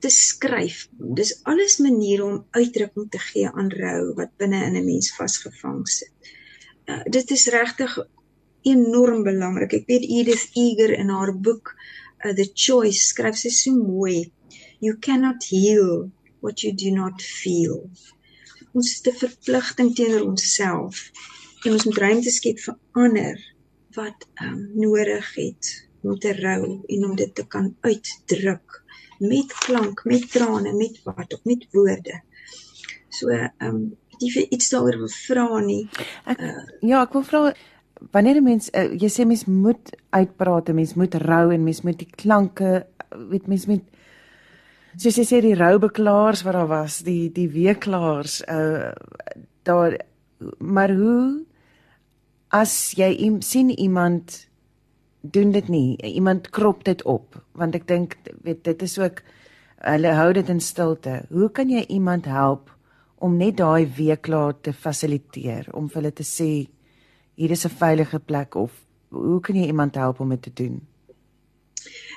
te 0.00 0.10
skryf. 0.10 0.86
Dis 1.18 1.32
alles 1.52 1.78
maniere 1.84 2.24
om 2.24 2.44
uitdrukking 2.56 3.10
te 3.10 3.20
gee 3.30 3.48
aan 3.48 3.70
rou 3.70 4.14
wat 4.18 4.36
binne 4.40 4.62
in 4.68 4.76
'n 4.76 4.84
mens 4.84 5.12
vasgevang 5.16 5.88
sit. 5.88 6.32
Uh, 6.90 7.02
dit 7.16 7.30
is 7.30 7.46
regtig 7.46 7.98
enorm 8.62 9.22
belangrik. 9.22 9.72
Ek 9.72 9.86
weet 9.86 10.08
Edith 10.18 10.48
Eger 10.54 10.92
in 10.98 11.08
haar 11.08 11.32
boek 11.36 11.74
uh, 12.24 12.32
The 12.34 12.50
Choice 12.54 13.12
skryf 13.12 13.36
sy 13.36 13.52
so 13.54 13.76
mooi. 13.76 14.32
You 14.80 14.96
cannot 14.98 15.44
heal 15.44 16.10
what 16.40 16.62
you 16.62 16.72
do 16.74 16.90
not 16.90 17.22
feel. 17.22 17.90
Ons 18.72 18.96
het 18.96 19.14
'n 19.14 19.18
verpligting 19.26 19.94
teenoor 19.94 20.26
onsself 20.32 21.10
en 21.64 21.72
ons 21.72 21.84
moet 21.84 21.98
ruimte 21.98 22.30
skep 22.30 22.58
vir 22.58 22.76
ander 22.92 23.38
wat 23.96 24.26
um, 24.42 24.70
nodig 24.74 25.34
het 25.34 25.88
om 26.02 26.18
te 26.18 26.32
rou 26.32 26.80
en 26.86 27.04
om 27.04 27.16
dit 27.16 27.34
te 27.34 27.46
kan 27.46 27.76
uitdruk 27.80 28.79
met 29.20 29.52
klank, 29.64 30.04
met 30.04 30.28
trane, 30.32 30.72
met 30.76 31.00
wat 31.04 31.34
of 31.36 31.44
met 31.44 31.66
woorde. 31.72 32.22
So 33.08 33.28
ehm 33.28 33.66
um, 33.68 33.82
jy 34.20 34.28
vir 34.34 34.46
iets 34.52 34.68
daaroor 34.68 34.98
wil 35.00 35.12
vra 35.12 35.60
nie. 35.64 35.82
Ek, 36.28 36.40
uh, 36.44 36.64
ja, 36.84 37.00
ek 37.06 37.14
wil 37.16 37.24
vra 37.24 37.40
wanneer 38.12 38.40
'n 38.40 38.44
mens 38.44 38.68
uh, 38.72 38.90
jy 38.92 39.08
sê 39.08 39.24
mens 39.24 39.44
moet 39.44 39.92
uitpraat, 40.10 40.72
mens 40.72 40.94
moet 40.94 41.14
rou 41.14 41.52
en 41.52 41.64
mens 41.64 41.80
moet 41.82 41.98
die 41.98 42.10
klanke 42.16 42.86
weet 43.30 43.46
mens 43.46 43.66
moet 43.66 43.84
soos 44.96 45.16
jy 45.16 45.24
sê 45.24 45.40
die 45.44 45.54
roubeklaars 45.54 46.42
wat 46.46 46.56
daar 46.56 46.70
was, 46.70 47.00
die 47.06 47.30
die 47.32 47.48
weeklaars 47.48 48.40
uh 48.48 48.92
daar 49.62 49.98
maar 50.58 50.90
hoe 50.96 51.44
as 52.48 52.92
jy 52.96 53.12
sien 53.44 53.70
iemand 53.70 54.49
doen 55.20 55.52
dit 55.52 55.68
nie. 55.68 55.96
Iemand 56.02 56.50
krop 56.50 56.84
dit 56.84 57.02
op 57.02 57.38
want 57.52 57.74
ek 57.74 57.86
dink 57.88 58.16
weet 58.42 58.64
dit 58.64 58.82
is 58.82 58.98
ook 58.98 59.22
hulle 59.84 60.12
hou 60.16 60.32
dit 60.32 60.48
in 60.48 60.60
stilte. 60.60 61.22
Hoe 61.28 61.50
kan 61.52 61.70
jy 61.70 61.84
iemand 61.88 62.24
help 62.24 62.70
om 63.20 63.36
net 63.36 63.58
daai 63.60 63.88
weeklaar 63.96 64.54
te 64.60 64.72
fasiliteer 64.72 65.68
om 65.76 65.88
vir 65.88 66.02
hulle 66.02 66.12
te 66.16 66.24
sê 66.24 66.50
hier 67.36 67.50
is 67.50 67.64
'n 67.66 67.76
veilige 67.82 68.18
plek 68.18 68.54
of 68.54 68.72
hoe 69.08 69.40
kan 69.40 69.56
jy 69.56 69.66
iemand 69.66 69.94
help 69.94 70.20
om 70.20 70.28
dit 70.28 70.42
te 70.42 70.52
doen? 70.54 70.80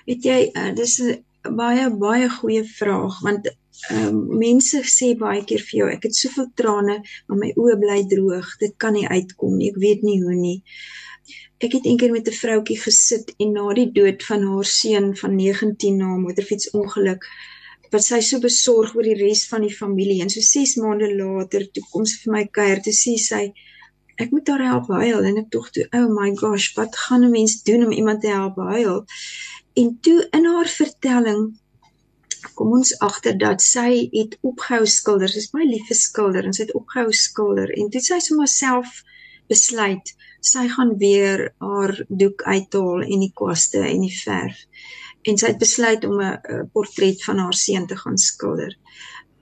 Weet 0.06 0.24
jy, 0.24 0.52
uh, 0.56 0.72
dis 0.76 1.00
'n 1.02 1.56
baie 1.56 1.90
baie 1.90 2.30
goeie 2.30 2.64
vraag 2.64 3.22
want 3.22 3.48
ehm 3.90 4.08
um, 4.08 4.38
mense 4.40 4.80
sê 4.88 5.16
baie 5.18 5.44
keer 5.44 5.60
vir 5.60 5.78
jou 5.80 5.88
ek 5.92 6.04
het 6.04 6.16
soveel 6.16 6.50
trane 6.56 7.02
maar 7.28 7.38
my 7.38 7.52
oë 7.56 7.80
bly 7.80 8.04
droog. 8.08 8.58
Dit 8.60 8.78
kan 8.78 8.94
nie 8.94 9.08
uitkom 9.08 9.58
nie. 9.58 9.70
Ek 9.70 9.80
weet 9.86 10.04
nie 10.04 10.22
hoe 10.24 10.36
nie 10.36 10.64
ek 11.64 11.78
het 11.78 11.86
eendag 11.88 12.12
met 12.12 12.28
'n 12.28 12.40
vroutjie 12.44 12.80
gesit 12.86 13.34
en 13.44 13.52
na 13.56 13.74
die 13.74 13.92
dood 14.00 14.24
van 14.30 14.42
haar 14.50 14.66
seun 14.66 15.16
van 15.22 15.36
19 15.36 15.98
na 15.98 16.10
'n 16.16 16.24
motorfietsongeluk 16.26 17.24
wat 17.94 18.04
sy 18.04 18.20
so 18.22 18.40
besorg 18.40 18.96
oor 18.96 19.08
die 19.08 19.20
res 19.20 19.44
van 19.52 19.62
die 19.62 19.76
familie. 19.82 20.22
En 20.22 20.30
so 20.30 20.42
6 20.42 20.76
maande 20.82 21.10
later 21.16 21.68
toe 21.72 21.84
kom 21.92 22.06
sy 22.06 22.18
vir 22.24 22.34
my 22.34 22.44
kuier 22.58 22.82
te 22.82 22.92
sê 22.92 23.14
sy 23.30 23.44
ek 24.18 24.32
moet 24.32 24.48
haar 24.48 24.66
help 24.72 24.88
huil. 24.88 25.24
En 25.30 25.38
ek 25.38 25.50
dink 25.54 25.70
toe 25.76 25.86
oh 26.00 26.10
my 26.20 26.30
gosh 26.36 26.68
wat 26.78 26.96
gaan 27.06 27.24
'n 27.26 27.32
mens 27.32 27.64
doen 27.64 27.86
om 27.86 27.92
iemand 27.92 28.22
te 28.22 28.28
help 28.28 28.56
huil? 28.56 29.06
En 29.74 29.98
toe 30.02 30.28
in 30.32 30.46
haar 30.46 30.70
vertelling 30.82 31.44
kom 32.56 32.72
ons 32.72 33.00
agter 33.00 33.38
dat 33.38 33.62
sy 33.62 34.10
het 34.12 34.38
opgehou 34.42 34.86
skilder. 34.86 35.30
Sy's 35.30 35.50
baie 35.54 35.68
lief 35.68 35.88
vir 35.88 35.98
skilder 35.98 36.46
en 36.46 36.54
sy 36.54 36.64
het 36.66 36.76
opgehou 36.76 37.12
skilder. 37.12 37.70
En 37.80 37.90
toe 37.90 38.02
sy 38.02 38.20
sommer 38.20 38.48
self 38.48 39.04
besluit 39.48 40.14
sy 40.44 40.68
gaan 40.76 40.98
weer 41.02 41.48
haar 41.64 41.94
doek 42.10 42.44
uithaal 42.44 43.06
en 43.08 43.24
die 43.24 43.32
kwaste 43.36 43.80
en 43.88 44.04
die 44.06 44.16
verf. 44.16 44.66
En 45.24 45.40
sy 45.40 45.54
het 45.54 45.62
besluit 45.62 46.04
om 46.06 46.20
'n 46.22 46.70
portret 46.74 47.24
van 47.24 47.38
haar 47.38 47.58
seun 47.66 47.88
te 47.88 47.98
gaan 47.98 48.18
skilder. 48.18 48.78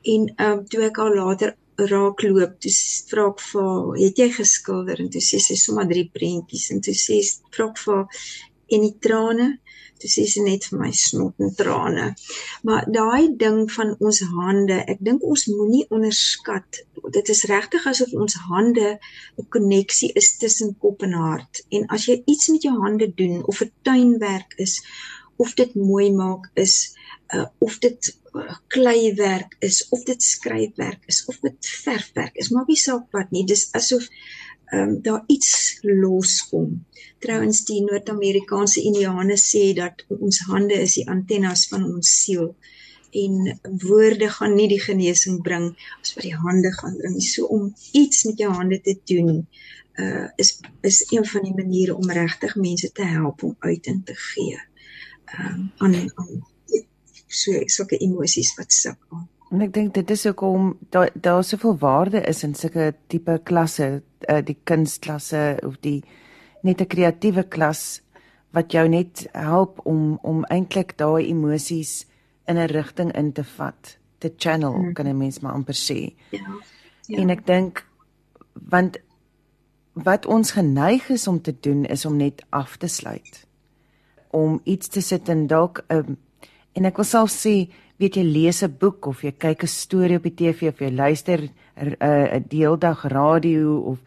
En 0.04 0.34
ehm 0.36 0.52
um, 0.52 0.66
toe 0.68 0.84
ek 0.90 0.98
haar 0.98 1.16
later 1.16 1.56
raak 1.76 2.22
loop, 2.22 2.60
toe 2.62 2.72
vra 3.10 3.28
ek 3.30 3.40
vir, 3.52 3.98
"Het 4.04 4.18
jy 4.18 4.30
geskilder?" 4.30 5.00
En 5.00 5.10
toe 5.10 5.22
sê 5.22 5.40
sy 5.40 5.56
sommer 5.56 5.88
drie 5.88 6.10
prentjies 6.14 6.70
en 6.72 6.82
toe 6.82 6.94
sê 6.94 7.22
vra 7.52 7.70
ek 7.70 7.78
vir 7.78 8.08
en 8.72 8.88
die 8.88 8.98
trane 9.08 9.48
toe 10.02 10.10
sê 10.10 10.26
sy 10.30 10.44
net 10.46 10.66
vir 10.70 10.80
my 10.82 10.90
snot 10.98 11.44
en 11.46 11.52
trane. 11.58 12.08
Maar 12.68 12.88
daai 12.98 13.34
ding 13.44 13.60
van 13.76 13.94
ons 14.00 14.22
hande, 14.36 14.80
ek 14.94 15.04
dink 15.08 15.26
ons 15.34 15.46
moenie 15.52 15.84
onderskat. 15.94 16.82
Dit 17.18 17.30
is 17.34 17.44
regtig 17.52 17.86
asof 17.92 18.14
ons 18.24 18.38
hande 18.50 18.88
'n 18.98 19.48
koneksie 19.56 20.12
is 20.22 20.38
tussen 20.44 20.76
kop 20.84 21.06
en 21.08 21.14
hart. 21.26 21.64
En 21.76 21.86
as 21.96 22.08
jy 22.10 22.22
iets 22.26 22.50
met 22.54 22.66
jou 22.68 22.76
hande 22.86 23.08
doen 23.22 23.38
of 23.54 23.62
'n 23.62 23.72
tuinwerk 23.88 24.58
is 24.58 24.82
of 25.38 25.54
dit 25.62 25.76
mooi 25.76 26.12
maak 26.14 26.50
is, 26.54 26.96
uh, 27.34 27.48
of 27.60 27.80
dit 27.80 28.18
uh, 28.36 28.56
kleiwerk 28.68 29.56
is 29.60 29.88
of 29.90 30.04
dit 30.04 30.24
skryfwerk 30.24 31.02
is 31.06 31.26
of 31.26 31.40
dit 31.42 31.58
verfwerk 31.86 32.36
is, 32.36 32.50
maak 32.50 32.68
nie 32.68 32.78
saak 32.78 33.08
wat 33.12 33.32
nie. 33.32 33.46
Dis 33.46 33.70
asof 33.74 34.10
um, 34.72 35.02
daar 35.02 35.24
iets 35.28 35.78
loskom. 35.82 36.86
Trouwens 37.20 37.64
die 37.66 37.82
Noord-Amerikaanse 37.84 38.82
Indiane 38.82 39.38
sê 39.38 39.72
dat 39.78 40.06
ons 40.20 40.40
hande 40.50 40.80
is 40.82 40.98
die 41.00 41.08
antennes 41.10 41.68
van 41.72 41.86
ons 41.86 42.14
siel 42.24 42.56
en 43.12 43.60
woorde 43.84 44.30
gaan 44.32 44.56
nie 44.56 44.70
die 44.72 44.80
genesing 44.80 45.42
bring 45.44 45.72
as 46.00 46.14
wat 46.16 46.24
die 46.24 46.36
hande 46.36 46.72
gaan 46.74 46.96
bring. 46.98 47.20
So 47.24 47.50
om 47.52 47.74
iets 47.92 48.24
met 48.30 48.40
jou 48.40 48.52
hande 48.56 48.82
te 48.82 48.96
doen 49.06 49.48
uh 50.00 50.28
is 50.40 50.60
is 50.88 51.04
een 51.12 51.26
van 51.28 51.44
die 51.44 51.56
maniere 51.56 51.96
om 51.96 52.12
regtig 52.12 52.56
mense 52.56 52.92
te 52.92 53.04
help 53.04 53.44
om 53.44 53.56
uit 53.60 53.86
in 53.86 54.04
te 54.04 54.16
gee. 54.16 54.60
Ehm 55.26 55.54
um, 55.54 55.72
aan 55.78 56.12
aan 56.16 56.48
so 57.28 57.52
sulke 57.66 57.98
emosies 57.98 58.56
wat 58.56 58.74
sukkel. 58.74 59.28
En 59.52 59.62
ek 59.62 59.74
dink 59.76 59.94
dit 59.94 60.12
is 60.12 60.26
ook 60.30 60.42
om 60.48 60.78
daar 60.90 61.10
daar 61.14 61.44
soveel 61.44 61.76
waarde 61.78 62.22
is 62.22 62.44
in 62.44 62.54
sulke 62.56 62.94
tipe 63.12 63.40
klasse, 63.44 64.02
uh, 64.30 64.40
die 64.44 64.58
kunstklasse 64.64 65.60
of 65.68 65.76
die 65.84 66.04
net 66.64 66.82
'n 66.82 66.88
kreatiewe 66.88 67.44
klas 67.44 68.02
wat 68.52 68.72
jou 68.72 68.88
net 68.88 69.28
help 69.32 69.80
om 69.84 70.20
om 70.22 70.44
eintlik 70.46 70.98
daai 70.98 71.28
emosies 71.28 72.06
in 72.48 72.58
'n 72.58 72.72
rigting 72.72 73.12
in 73.12 73.32
te 73.32 73.44
vat, 73.44 73.98
te 74.18 74.34
channel, 74.38 74.78
mm. 74.78 74.94
kan 74.94 75.08
'n 75.08 75.18
mens 75.18 75.40
maar 75.40 75.54
amper 75.54 75.76
sê. 75.76 76.14
Ja. 76.30 76.40
ja. 77.08 77.18
En 77.18 77.30
ek 77.30 77.46
dink 77.46 77.86
want 78.54 78.98
wat 79.94 80.26
ons 80.26 80.52
geneig 80.52 81.10
is 81.10 81.28
om 81.28 81.42
te 81.42 81.56
doen 81.60 81.86
is 81.86 82.06
om 82.06 82.18
net 82.18 82.44
af 82.50 82.78
te 82.78 82.88
sluit. 82.88 83.48
Om 84.30 84.62
iets 84.64 84.88
te 84.88 85.02
sit 85.02 85.30
en 85.30 85.48
dalk 85.48 85.84
'n 85.88 85.96
um, 85.96 86.18
en 86.72 86.86
ek 86.86 86.96
wil 86.96 87.06
self 87.06 87.32
sê 87.32 87.70
weet 88.02 88.18
jy 88.18 88.24
lees 88.26 88.64
'n 88.64 88.78
boek 88.82 89.06
of 89.06 89.22
jy 89.22 89.32
kyk 89.32 89.64
'n 89.64 89.68
storie 89.68 90.18
op 90.18 90.24
die 90.24 90.34
TV 90.34 90.70
of 90.70 90.80
jy 90.82 90.90
luister 90.90 91.40
'n 91.42 91.96
uh, 92.02 92.36
'n 92.36 92.46
deeldag 92.50 93.06
radio 93.06 93.78
of 93.78 94.00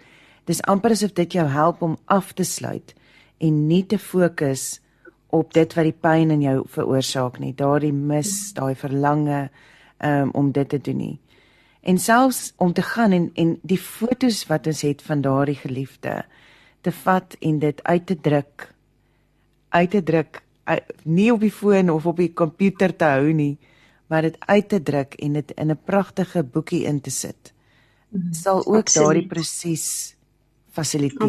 dis 0.46 0.62
amper 0.62 0.90
asof 0.90 1.12
dit 1.12 1.32
jou 1.32 1.46
help 1.46 1.82
om 1.82 1.96
af 2.06 2.32
te 2.32 2.44
sluit 2.44 2.94
en 3.38 3.66
nie 3.66 3.86
te 3.86 3.98
fokus 3.98 4.80
op 5.28 5.52
dit 5.52 5.74
wat 5.74 5.84
die 5.84 6.00
pyn 6.00 6.30
in 6.30 6.42
jou 6.42 6.64
veroorsaak 6.66 7.38
nie 7.38 7.54
daardie 7.54 7.92
mis 7.92 8.52
daai 8.52 8.74
verlange 8.74 9.50
um, 9.98 10.30
om 10.30 10.52
dit 10.52 10.68
te 10.68 10.78
doen 10.78 10.96
nie. 10.96 11.18
En 11.82 11.98
selfs 11.98 12.52
om 12.56 12.72
te 12.72 12.82
gaan 12.82 13.12
en 13.12 13.30
en 13.34 13.58
die 13.62 13.78
fotos 13.78 14.46
wat 14.46 14.66
ons 14.66 14.82
het 14.82 15.02
van 15.02 15.20
daardie 15.20 15.58
geliefde 15.60 16.24
te 16.80 16.92
vat 16.92 17.36
en 17.40 17.58
dit 17.58 17.84
uit 17.84 18.06
te 18.06 18.16
druk 18.20 18.74
uit 19.68 19.90
te 19.90 20.02
druk 20.02 20.42
nie 21.04 21.32
op 21.32 21.40
die 21.40 21.52
foon 21.52 21.90
of 21.90 22.06
op 22.06 22.16
die 22.16 22.32
komputer 22.32 22.96
te 22.96 23.04
hou 23.04 23.32
nie 23.32 23.58
maar 24.14 24.22
dit 24.22 24.36
uit 24.38 24.68
te 24.70 24.78
druk 24.82 25.14
en 25.26 25.32
dit 25.40 25.48
in 25.58 25.70
'n 25.70 25.80
pragtige 25.84 26.42
boekie 26.56 26.84
in 26.90 27.00
te 27.00 27.10
sit 27.10 27.52
mhm. 28.08 28.32
sal 28.32 28.66
ook 28.66 28.92
daardie 28.92 29.26
proses 29.26 30.14
fasiliteer. 30.76 31.22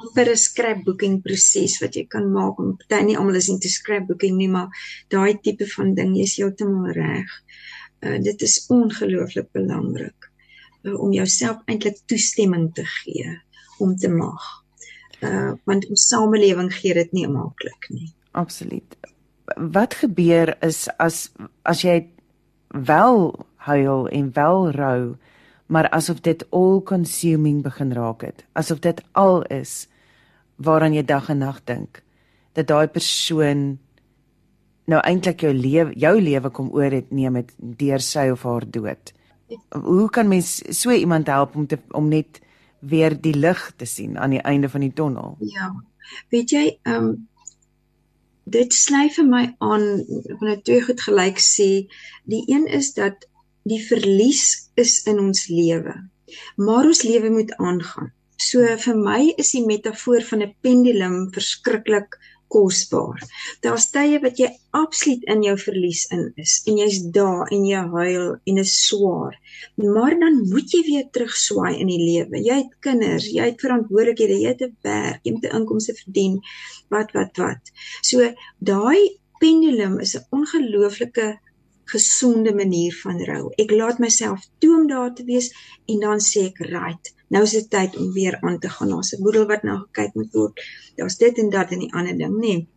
Amper 0.00 0.30
'n 0.32 0.36
scrapbooking 0.36 1.20
proses 1.22 1.78
wat 1.82 1.94
jy 1.94 2.06
kan 2.14 2.32
maak 2.32 2.58
om 2.58 2.76
party 2.76 3.04
nie 3.04 3.16
almal 3.18 3.36
is 3.40 3.48
into 3.48 3.68
scrapbooking 3.68 4.36
nie, 4.36 4.48
maar 4.48 4.68
daai 5.08 5.38
tipe 5.44 5.66
van 5.76 5.94
ding 5.94 6.16
is 6.16 6.36
heeltemal 6.36 6.92
reg. 6.96 7.30
Uh 8.00 8.18
dit 8.28 8.42
is 8.42 8.64
ongelooflik 8.68 9.52
belangrik 9.52 10.30
uh, 10.82 11.00
om 11.00 11.12
jouself 11.12 11.60
eintlik 11.66 12.00
toestemming 12.06 12.74
te 12.74 12.84
gee 12.84 13.36
om 13.78 13.96
te 13.96 14.08
mag. 14.08 14.44
Uh 15.20 15.52
want 15.64 15.88
ons 15.88 16.08
samelewing 16.08 16.72
gee 16.72 16.94
dit 16.94 17.12
nie 17.12 17.28
maklik 17.28 17.88
nie. 17.88 18.12
Absoluut 18.30 18.96
wat 19.56 19.94
gebeur 20.02 20.56
is 20.64 20.88
as 20.98 21.30
as 21.62 21.82
jy 21.82 22.08
wel 22.68 23.46
huil 23.56 24.08
en 24.08 24.30
wel 24.34 24.70
rou 24.70 25.16
maar 25.66 25.88
asof 25.90 26.20
dit 26.20 26.46
all 26.50 26.80
consuming 26.82 27.62
begin 27.62 27.92
raak 27.92 28.22
het 28.22 28.44
asof 28.52 28.80
dit 28.80 29.02
al 29.12 29.42
is 29.42 29.88
waaraan 30.56 30.94
jy 30.94 31.04
dag 31.04 31.28
en 31.28 31.38
nag 31.38 31.64
dink 31.64 32.02
dat 32.52 32.66
daai 32.66 32.88
persoon 32.88 33.78
nou 34.90 35.00
eintlik 35.06 35.44
jou 35.46 35.52
lewe 35.54 35.94
jou 35.98 36.14
lewe 36.20 36.50
kom 36.54 36.70
oor 36.74 36.94
het 36.94 37.10
neem 37.14 37.38
met 37.38 37.52
deur 37.58 38.02
sy 38.02 38.28
of 38.32 38.44
haar 38.46 38.66
dood. 38.66 39.12
Hoe 39.74 40.08
kan 40.14 40.28
mens 40.30 40.60
so 40.78 40.94
iemand 40.94 41.30
help 41.30 41.56
om 41.56 41.66
te 41.66 41.78
om 41.96 42.08
net 42.10 42.40
weer 42.80 43.14
die 43.14 43.34
lig 43.34 43.60
te 43.76 43.86
sien 43.86 44.18
aan 44.18 44.34
die 44.36 44.42
einde 44.42 44.70
van 44.72 44.86
die 44.86 44.92
tonnel? 44.94 45.36
Ja. 45.52 45.72
Weet 46.30 46.50
jy 46.54 46.64
um 46.88 47.28
dit 48.44 48.72
sny 48.72 49.08
vir 49.16 49.26
my 49.26 49.44
aan 49.58 50.04
wanneer 50.38 50.62
twee 50.62 50.82
goed 50.82 51.00
gelyk 51.00 51.38
sê. 51.38 51.86
Die 52.24 52.44
een 52.46 52.66
is 52.66 52.94
dat 52.94 53.26
die 53.62 53.82
verlies 53.84 54.70
is 54.74 55.02
in 55.06 55.18
ons 55.18 55.48
lewe 55.48 56.00
maar 56.56 56.84
ons 56.90 57.02
lewe 57.02 57.30
moet 57.30 57.52
aangaan. 57.56 58.10
So 58.40 58.64
vir 58.84 58.98
my 59.06 59.20
is 59.42 59.52
die 59.56 59.64
metafoor 59.66 60.22
van 60.30 60.42
'n 60.46 60.54
pendulum 60.64 61.16
verskriklik 61.36 62.16
kosbaar. 62.50 63.22
Daar's 63.64 63.88
tye 63.94 64.18
wat 64.22 64.40
jy 64.42 64.48
absoluut 64.76 65.24
in 65.32 65.44
jou 65.46 65.56
verlies 65.58 66.04
in 66.14 66.26
is 66.40 66.56
en 66.66 66.80
jy's 66.82 66.98
daar 67.14 67.50
en 67.54 67.66
jy 67.68 67.82
huil 67.94 68.26
en 68.52 68.60
is 68.62 68.74
swaar. 68.86 69.36
Maar 69.76 70.18
dan 70.22 70.40
moet 70.50 70.74
jy 70.74 70.82
weer 70.88 71.06
terugswaai 71.14 71.78
in 71.78 71.90
die 71.92 72.00
lewe. 72.00 72.42
Jy 72.42 72.58
het 72.62 72.74
kinders, 72.86 73.30
jy 73.34 73.50
het 73.52 73.62
verantwoordelikhede, 73.64 74.40
jy 74.42 74.54
het 74.54 74.66
'n 74.66 74.76
werk, 74.86 75.20
jy 75.24 75.32
moet 75.36 75.46
'n 75.46 75.56
inkomste 75.60 75.94
verdien. 76.02 76.40
Wat 76.90 77.12
wat 77.12 77.36
wat. 77.36 77.72
So 78.02 78.34
daai 78.58 79.20
pendulum 79.40 80.00
is 80.00 80.16
'n 80.16 80.26
ongelooflike 80.30 81.38
gesonde 81.92 82.54
manier 82.54 82.94
van 83.02 83.22
rou. 83.28 83.52
Ek 83.62 83.70
laat 83.70 83.98
myself 83.98 84.46
toe 84.58 84.74
om 84.80 84.88
daar 84.90 85.14
te 85.14 85.24
wees 85.24 85.50
en 85.86 86.00
dan 86.00 86.20
sê 86.20 86.46
ek, 86.50 86.58
"Right, 86.58 87.14
nou 87.28 87.42
is 87.44 87.56
dit 87.58 87.70
tyd 87.70 87.96
om 87.96 88.12
weer 88.12 88.38
aan 88.40 88.58
te 88.58 88.68
gaan. 88.68 88.88
Daar's 88.88 89.12
'n 89.14 89.22
boedel 89.22 89.46
wat 89.46 89.62
nou 89.62 89.78
gekyk 89.78 90.14
moet 90.14 90.32
word. 90.32 90.60
Daar's 90.96 91.16
dit 91.16 91.38
en 91.38 91.50
dat 91.50 91.70
en 91.70 91.78
die 91.78 91.92
ander 91.94 92.16
ding, 92.16 92.34
nê." 92.34 92.38
Nee. 92.38 92.68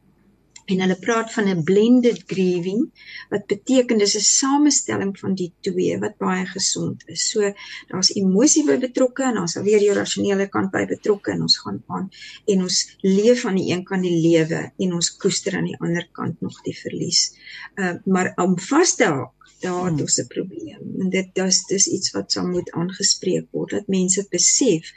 En 0.66 0.80
hulle 0.80 0.96
praat 0.96 1.34
van 1.34 1.50
'n 1.50 1.64
blended 1.64 2.24
grieving 2.28 2.82
wat 3.30 3.46
beteken 3.48 3.98
dis 3.98 4.16
'n 4.16 4.28
samestelling 4.28 5.20
van 5.20 5.36
die 5.36 5.52
twee 5.60 6.00
wat 6.00 6.18
baie 6.18 6.46
gesond 6.46 7.04
is. 7.06 7.30
So 7.30 7.54
daar's 7.88 8.16
emosie 8.16 8.66
by 8.66 8.78
betrokke 8.78 9.24
en 9.24 9.34
daar's 9.34 9.58
alweer 9.58 9.82
jou 9.84 9.96
rasionele 9.96 10.48
kant 10.48 10.72
by 10.72 10.86
betrokke 10.86 11.32
en 11.32 11.42
ons 11.42 11.58
gaan 11.58 11.84
aan 11.88 12.10
en 12.46 12.62
ons 12.62 12.98
leef 13.02 13.46
aan 13.46 13.56
die 13.56 13.72
een 13.72 13.84
kant 13.84 14.04
die 14.04 14.20
lewe 14.30 14.72
en 14.78 14.94
ons 14.94 15.16
koester 15.18 15.56
aan 15.56 15.70
die 15.72 15.80
ander 15.80 16.08
kant 16.12 16.42
nog 16.42 16.62
die 16.62 16.78
verlies. 16.78 17.34
Uh 17.76 17.96
maar 18.06 18.34
om 18.36 18.60
vas 18.60 18.96
te 18.96 19.06
hou 19.06 19.28
daar 19.64 19.86
het 19.86 19.94
hmm. 19.94 20.02
ons 20.02 20.20
'n 20.22 20.28
probleem 20.28 20.82
en 21.02 21.10
dit 21.10 21.28
dis 21.34 21.66
dis 21.66 21.88
iets 21.88 22.12
wat 22.12 22.32
sal 22.32 22.48
moet 22.48 22.72
aangespreek 22.72 23.48
word 23.52 23.70
dat 23.70 23.88
mense 23.88 24.26
besef 24.30 24.92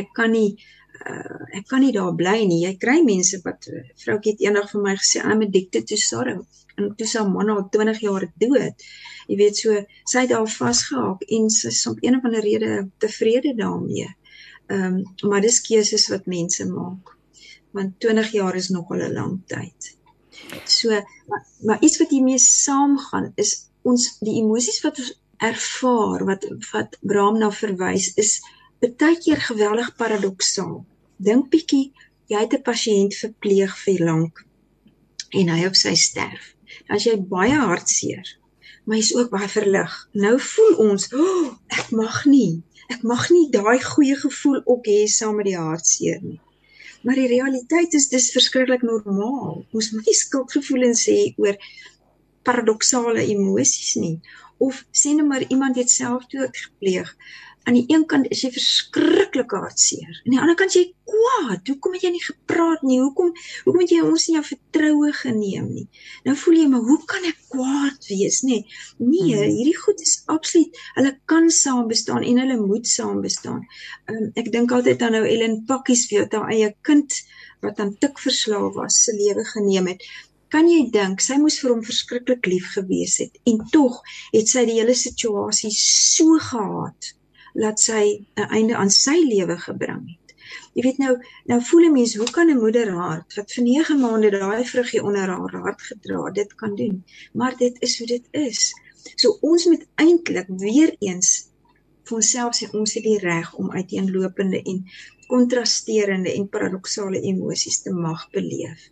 ek 0.00 0.08
kan 0.18 0.30
nie 0.30 0.50
uh, 1.08 1.42
ek 1.58 1.68
kan 1.70 1.82
nie 1.84 1.92
daar 1.94 2.14
bly 2.16 2.38
nie. 2.48 2.62
Jy 2.64 2.74
kry 2.82 2.98
mense 3.06 3.40
wat 3.44 3.68
uh, 3.70 3.82
vroukie 4.02 4.34
het 4.34 4.42
eendag 4.44 4.70
vir 4.72 4.82
my 4.84 4.96
gesê 4.98 5.22
I'm 5.22 5.44
addicted 5.46 5.86
to 5.90 5.98
sorrow. 6.00 6.42
En 6.76 6.90
toe 6.96 7.08
sy 7.08 7.22
man 7.28 7.52
al 7.52 7.62
20 7.72 8.02
jaar 8.04 8.26
dood. 8.42 8.84
Jy 9.28 9.38
weet 9.40 9.62
so, 9.62 9.76
sy 10.08 10.24
het 10.24 10.32
daar 10.32 10.48
vasgehaak 10.48 11.24
en 11.36 11.48
sy 11.52 11.70
is 11.72 11.86
op 11.90 12.02
een 12.04 12.18
of 12.18 12.26
ander 12.26 12.44
rede 12.44 12.74
tevrede 13.02 13.54
daarmee. 13.58 14.08
Ehm 14.70 15.00
um, 15.00 15.30
maar 15.30 15.42
dis 15.42 15.62
keuses 15.66 16.08
wat 16.12 16.28
mense 16.30 16.66
maak. 16.70 17.16
Want 17.76 17.98
20 18.02 18.30
jaar 18.34 18.56
is 18.56 18.68
nog 18.68 18.90
al 18.90 19.06
'n 19.08 19.12
lang 19.14 19.40
tyd. 19.46 19.96
So 20.64 20.90
maar, 21.26 21.44
maar 21.62 21.82
iets 21.82 21.98
wat 21.98 22.10
hiermee 22.10 22.38
saamgaan 22.38 23.32
is 23.34 23.70
ons 23.82 24.16
die 24.20 24.38
emosies 24.42 24.80
wat 24.84 24.98
ons 24.98 25.12
ervaar 25.40 26.24
wat 26.28 26.46
wat 26.72 26.96
Bram 27.00 27.38
na 27.38 27.50
verwys 27.50 28.12
is 28.20 28.40
baie 28.80 29.16
keer 29.24 29.40
geweldig 29.40 29.94
paradoksaal 29.96 30.84
dink 31.28 31.50
bietjie 31.52 31.86
jy 32.30 32.42
het 32.44 32.54
'n 32.56 32.66
pasiënt 32.70 33.20
verpleeg 33.22 33.72
vir 33.84 34.04
lank 34.10 34.44
en 35.38 35.48
hy 35.54 35.64
op 35.66 35.76
sy 35.76 35.94
sterf. 35.94 36.54
As 36.88 37.04
jy 37.06 37.16
baie 37.16 37.58
hartseer 37.68 38.26
maar 38.90 38.98
hy's 38.98 39.14
ook 39.14 39.30
baie 39.30 39.48
verlig. 39.48 39.92
Nou 40.12 40.34
voel 40.42 40.72
ons, 40.90 41.04
oh, 41.14 41.50
ek 41.70 41.92
mag 41.94 42.24
nie. 42.26 42.62
Ek 42.90 43.04
mag 43.06 43.28
nie 43.30 43.44
daai 43.54 43.78
goeie 43.84 44.16
gevoel 44.18 44.62
ook 44.64 44.88
hê 44.90 45.04
saam 45.06 45.36
met 45.38 45.46
die 45.46 45.58
hartseer 45.58 46.18
nie. 46.24 46.40
Maar 47.06 47.20
die 47.20 47.28
realiteit 47.30 47.94
is 47.94 48.08
dis 48.10 48.32
verskriklik 48.34 48.82
normaal. 48.82 49.60
Ons 49.70 49.92
moet 49.94 50.10
nie 50.10 50.16
skuldgevoelens 50.18 51.04
hê 51.06 51.20
oor 51.38 51.54
paradoksale 52.42 53.22
emosies 53.30 53.94
nie. 54.00 54.16
Of 54.58 54.82
sê 54.90 55.14
net 55.14 55.28
maar 55.28 55.46
iemand 55.46 55.78
het 55.78 55.92
selfdood 55.92 56.56
gepleeg 56.64 57.14
aan 57.68 57.76
die 57.76 57.84
een 57.92 58.06
kant 58.08 58.28
is 58.32 58.40
jy 58.44 58.50
verskriklik 58.54 59.52
hartseer. 59.52 60.14
Aan 60.24 60.34
die 60.34 60.40
ander 60.40 60.56
kant 60.58 60.74
jy 60.74 60.86
kwaad. 61.10 61.68
Hoekom 61.68 61.96
het 61.96 62.04
jy 62.06 62.12
nie 62.14 62.22
gepraat 62.24 62.84
nie? 62.86 63.00
Hoekom 63.02 63.32
hoekom 63.66 63.82
het 63.82 63.92
jy 63.92 64.00
ons 64.06 64.26
nie 64.28 64.36
jou 64.36 64.44
vertroue 64.46 65.10
geneem 65.18 65.66
nie? 65.74 65.84
Nou 66.24 66.36
voel 66.40 66.56
jy 66.60 66.68
maar 66.72 66.86
hoe 66.88 66.98
kan 67.10 67.26
ek 67.28 67.42
kwaad 67.52 68.08
wees, 68.08 68.40
nê? 68.46 68.62
Nee, 68.62 69.10
nee 69.10 69.36
hmm. 69.36 69.58
hierdie 69.58 69.76
goed 69.76 70.00
is 70.06 70.16
absoluut 70.32 70.80
hulle 70.96 71.12
kan 71.32 71.50
saam 71.58 71.84
bestaan 71.92 72.24
en 72.24 72.40
hulle 72.44 72.56
moet 72.62 72.88
saam 72.88 73.20
bestaan. 73.26 73.60
Um, 74.08 74.32
ek 74.40 74.50
dink 74.56 74.72
altyd 74.72 75.04
aan 75.04 75.18
nou 75.18 75.22
Ellen 75.28 75.60
Pakkies 75.68 76.06
vir 76.08 76.24
jou 76.24 76.42
eie 76.56 76.72
kind 76.86 77.20
wat 77.60 77.80
aan 77.84 77.94
tik 78.00 78.18
verslaaf 78.22 78.72
was, 78.78 79.02
se 79.04 79.12
lewe 79.12 79.44
geneem 79.52 79.92
het. 79.92 80.04
Kan 80.50 80.66
jy 80.66 80.88
dink 80.90 81.20
sy 81.22 81.36
moes 81.38 81.60
vir 81.62 81.74
hom 81.74 81.84
verskriklik 81.86 82.48
lief 82.48 82.72
gewees 82.74 83.20
het 83.22 83.36
en 83.46 83.60
tog 83.70 84.00
het 84.32 84.48
sy 84.50 84.64
die 84.66 84.80
hele 84.80 84.96
situasie 84.98 85.70
so 85.76 86.40
gehaat 86.50 87.14
laat 87.54 87.80
sy 87.80 88.26
'n 88.36 88.48
einde 88.50 88.76
aan 88.76 88.90
sy 88.90 89.16
lewe 89.32 89.58
gebring 89.58 90.08
het. 90.08 90.34
Jy 90.74 90.82
weet 90.82 90.98
nou, 90.98 91.14
nou 91.44 91.60
voel 91.62 91.84
'n 91.88 91.92
mens, 91.92 92.14
hoe 92.16 92.30
kan 92.30 92.50
'n 92.50 92.58
moeder 92.58 92.90
hart 92.90 93.34
wat 93.34 93.52
vir 93.52 93.64
9 93.64 94.00
maande 94.00 94.30
daai 94.30 94.64
vruggie 94.64 95.02
onder 95.02 95.28
haar 95.28 95.56
hart 95.66 95.82
gedra 95.82 96.24
het, 96.24 96.34
dit 96.34 96.54
kan 96.54 96.74
doen? 96.76 97.04
Maar 97.32 97.56
dit 97.56 97.76
is 97.82 97.98
hoe 97.98 98.06
dit 98.06 98.26
is. 98.30 98.72
So 99.16 99.38
ons 99.40 99.64
moet 99.64 99.86
eintlik 99.94 100.46
weer 100.48 100.96
eens 100.98 101.50
vir 102.04 102.16
onsself 102.16 102.56
sê 102.56 102.70
ons 102.72 102.94
het 102.94 103.04
die 103.04 103.18
reg 103.18 103.54
om 103.54 103.70
uiteenlopende 103.70 104.62
en 104.62 104.84
kontrasterende 105.30 106.32
en 106.34 106.48
paradoksale 106.48 107.20
emosies 107.20 107.82
te 107.82 107.92
mag 107.94 108.26
beleef. 108.30 108.88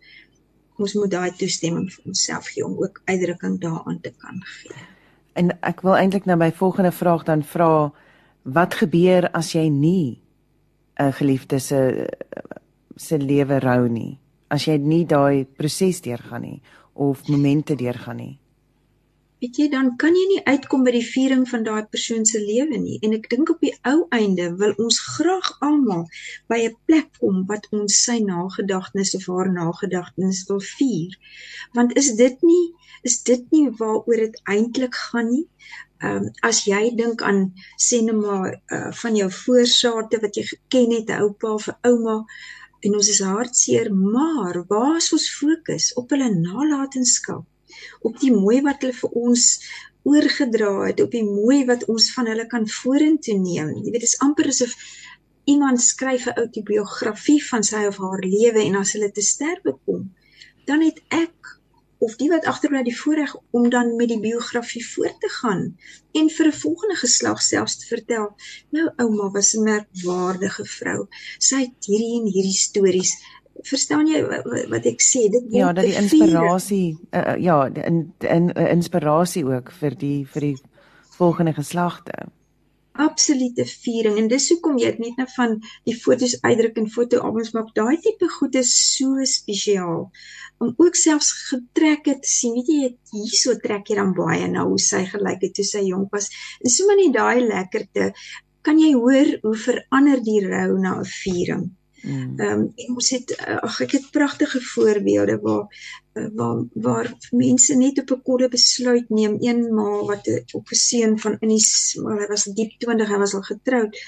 Ons 0.79 0.93
moet 0.95 1.11
daai 1.11 1.31
toestemming 1.35 1.89
vir 1.91 2.05
onsself 2.05 2.47
gee 2.53 2.65
om 2.65 2.77
ook 2.79 3.01
uitdrukking 3.05 3.59
daaraan 3.59 3.99
te 4.01 4.13
kan 4.17 4.39
gee. 4.43 4.85
En 5.33 5.51
ek 5.67 5.81
wil 5.81 5.97
eintlik 5.99 6.25
nou 6.25 6.37
my 6.39 6.51
volgende 6.55 6.91
vraag 6.91 7.25
dan 7.27 7.43
vra 7.43 7.91
wat 8.43 8.73
gebeur 8.73 9.29
as 9.33 9.53
jy 9.53 9.69
nie 9.69 10.21
'n 10.99 11.11
geliefde 11.11 11.59
se 11.59 12.07
se 12.95 13.17
lewe 13.17 13.59
rou 13.59 13.87
nie? 13.87 14.19
As 14.49 14.65
jy 14.65 14.77
nie 14.77 15.05
daai 15.05 15.45
proses 15.45 16.01
deurgaan 16.01 16.41
nie 16.41 16.61
of 16.93 17.27
momente 17.27 17.75
deurgaan 17.75 18.17
nie 18.17 18.39
weet 19.41 19.57
jy 19.61 19.67
dan 19.71 19.93
kan 20.01 20.15
jy 20.19 20.25
nie 20.29 20.41
uitkom 20.51 20.81
by 20.83 20.91
die 20.95 21.05
viering 21.05 21.45
van 21.51 21.63
daai 21.67 21.85
persoon 21.93 22.25
se 22.27 22.41
lewe 22.43 22.77
nie. 22.79 22.97
En 23.05 23.13
ek 23.17 23.29
dink 23.31 23.51
op 23.53 23.61
die 23.63 23.73
ou 23.91 23.99
einde 24.15 24.49
wil 24.61 24.73
ons 24.85 24.99
graag 25.15 25.51
almal 25.67 26.03
by 26.51 26.59
'n 26.65 26.75
plek 26.87 27.07
kom 27.19 27.45
wat 27.51 27.69
ons 27.79 28.01
sy 28.05 28.17
nagedagtenis 28.25 29.15
of 29.19 29.27
haar 29.31 29.51
nagedagtenis 29.53 30.43
wil 30.49 30.59
vier. 30.75 31.15
Want 31.73 31.95
is 32.01 32.11
dit 32.23 32.43
nie 32.51 32.65
is 33.03 33.21
dit 33.23 33.43
nie 33.55 33.69
waaroor 33.79 34.19
dit 34.25 34.41
eintlik 34.43 34.95
gaan 34.95 35.29
nie? 35.31 35.47
Um, 36.03 36.29
as 36.47 36.63
jy 36.67 36.95
dink 36.95 37.21
aan 37.21 37.41
sê 37.87 37.99
net 38.03 38.15
maar 38.15 38.53
uh, 38.75 38.91
van 39.01 39.15
jou 39.15 39.29
voorsaate 39.31 40.19
wat 40.23 40.35
jy 40.39 40.45
geken 40.51 40.95
het, 40.95 41.09
oupa 41.23 41.53
of 41.59 41.67
ouma 41.87 42.25
en 42.83 42.95
ons 42.95 43.09
is 43.11 43.19
hartseer, 43.19 43.91
maar 43.93 44.63
waar 44.67 44.97
is 44.97 45.11
ons 45.15 45.27
fokus? 45.39 45.93
Op 45.99 46.11
hulle 46.15 46.29
nalatenskap? 46.35 47.43
Op 48.01 48.19
die 48.19 48.31
mooi 48.31 48.61
wat 48.61 48.81
hulle 48.81 48.97
vir 49.01 49.09
ons 49.23 49.45
oorgedra 50.03 50.71
het, 50.87 51.01
op 51.01 51.11
die 51.11 51.25
mooi 51.25 51.65
wat 51.65 51.85
ons 51.91 52.11
van 52.15 52.29
hulle 52.31 52.47
kan 52.47 52.67
vorentoe 52.67 53.37
neem. 53.37 53.73
Jy 53.75 53.83
weet, 53.83 53.99
dit 53.99 54.07
is 54.09 54.17
amper 54.25 54.47
asof 54.53 54.75
iemand 55.49 55.81
skryf 55.81 56.25
'n 56.27 56.39
outobiografie 56.43 57.41
van 57.49 57.63
sy 57.63 57.85
of 57.91 57.97
haar 57.97 58.23
lewe 58.23 58.61
en 58.63 58.75
as 58.81 58.93
hulle 58.93 59.11
te 59.11 59.21
sterwe 59.21 59.77
kom, 59.85 60.01
dan 60.65 60.81
het 60.81 61.01
ek 61.09 61.39
of 61.99 62.15
die 62.19 62.29
wat 62.31 62.45
agterbly 62.47 62.81
die 62.87 62.95
voorreg 62.95 63.33
om 63.57 63.65
dan 63.69 63.95
met 63.99 64.07
die 64.11 64.19
biografie 64.23 64.83
voort 64.87 65.17
te 65.23 65.29
gaan 65.39 65.63
en 66.19 66.29
vir 66.35 66.47
'n 66.47 66.59
volgende 66.61 66.95
geslag 66.95 67.41
selfs 67.41 67.77
te 67.79 67.85
vertel. 67.93 68.27
Nou 68.75 68.85
ouma 69.03 69.27
was 69.35 69.53
'n 69.55 69.63
merkwaardige 69.63 70.65
vrou. 70.65 71.07
Sy 71.37 71.59
het 71.65 71.89
hierdie 71.91 72.13
en 72.19 72.31
hierdie 72.35 72.59
stories. 72.67 73.11
Verstaan 73.69 74.07
jy 74.09 74.23
wat 74.71 74.87
ek 74.89 75.03
sê? 75.03 75.27
Dit 75.31 75.53
Ja, 75.53 75.73
dat 75.73 75.85
die 75.85 75.95
inspirasie 75.99 76.97
uh, 77.11 77.19
uh, 77.19 77.37
ja, 77.41 77.61
in 77.85 78.01
in 78.19 78.49
uh, 78.55 78.71
inspirasie 78.71 79.45
ook 79.45 79.71
vir 79.81 79.95
die 79.99 80.25
vir 80.33 80.49
die 80.49 80.57
volgende 81.19 81.53
geslagte 81.53 82.29
absolute 82.99 83.63
viering 83.69 84.17
en 84.19 84.27
dis 84.31 84.49
hoekom 84.51 84.79
jy 84.81 84.89
net 84.99 85.19
nou 85.19 85.27
van 85.31 85.55
die 85.87 85.95
fotos 85.95 86.35
uitdruk 86.43 86.79
en 86.81 86.89
fotoalbums 86.91 87.53
maak 87.55 87.69
daai 87.77 87.95
tipe 88.03 88.27
goed 88.33 88.57
is 88.59 88.73
so 88.97 89.23
spesiaal 89.33 90.09
om 90.59 90.73
ook 90.75 90.99
selfs 90.99 91.31
getrek 91.51 92.09
het 92.11 92.27
sien 92.27 92.57
weet 92.59 92.97
jy 93.13 93.23
hierso 93.23 93.55
trek 93.63 93.87
jy 93.87 93.99
dan 94.01 94.11
baie 94.17 94.51
na 94.51 94.67
hoe 94.67 94.81
sy 94.89 95.05
gelyk 95.13 95.47
het 95.47 95.55
toe 95.55 95.67
sy 95.71 95.85
jonk 95.87 96.11
was 96.17 96.27
en 96.59 96.75
sommer 96.75 96.99
net 96.99 97.15
daai 97.15 97.39
lekkerte 97.45 98.11
kan 98.67 98.79
jy 98.81 98.93
hoor 98.93 99.29
hoe 99.43 99.55
verander 99.55 100.19
die 100.23 100.41
rou 100.45 100.77
na 100.77 100.99
'n 100.99 101.05
viering. 101.05 101.63
Ehm 102.01 102.39
um, 102.39 102.61
en 102.75 102.95
ons 102.95 103.09
het 103.09 103.31
eh, 103.35 103.57
ag 103.67 103.79
ek 103.83 103.91
het 103.97 104.11
pragtige 104.15 104.61
voorbeelde 104.61 105.35
waar 105.43 105.65
eh, 106.13 106.27
waar 106.39 106.61
waar 106.85 107.09
mense 107.31 107.75
net 107.75 107.99
op 108.01 108.13
'n 108.15 108.21
kodde 108.27 108.47
besluit 108.49 109.09
neem 109.09 109.35
een 109.39 109.59
ma 109.75 109.89
wat 110.11 110.29
op 110.59 110.71
'n 110.71 110.79
seun 110.89 111.19
van 111.19 111.35
in 111.39 111.51
die 111.55 111.65
maar 112.03 112.21
hy 112.21 112.27
was 112.31 112.45
diep 112.59 112.79
20 112.85 113.11
hy 113.11 113.19
was 113.23 113.33
al 113.33 113.45
getroud. 113.51 113.99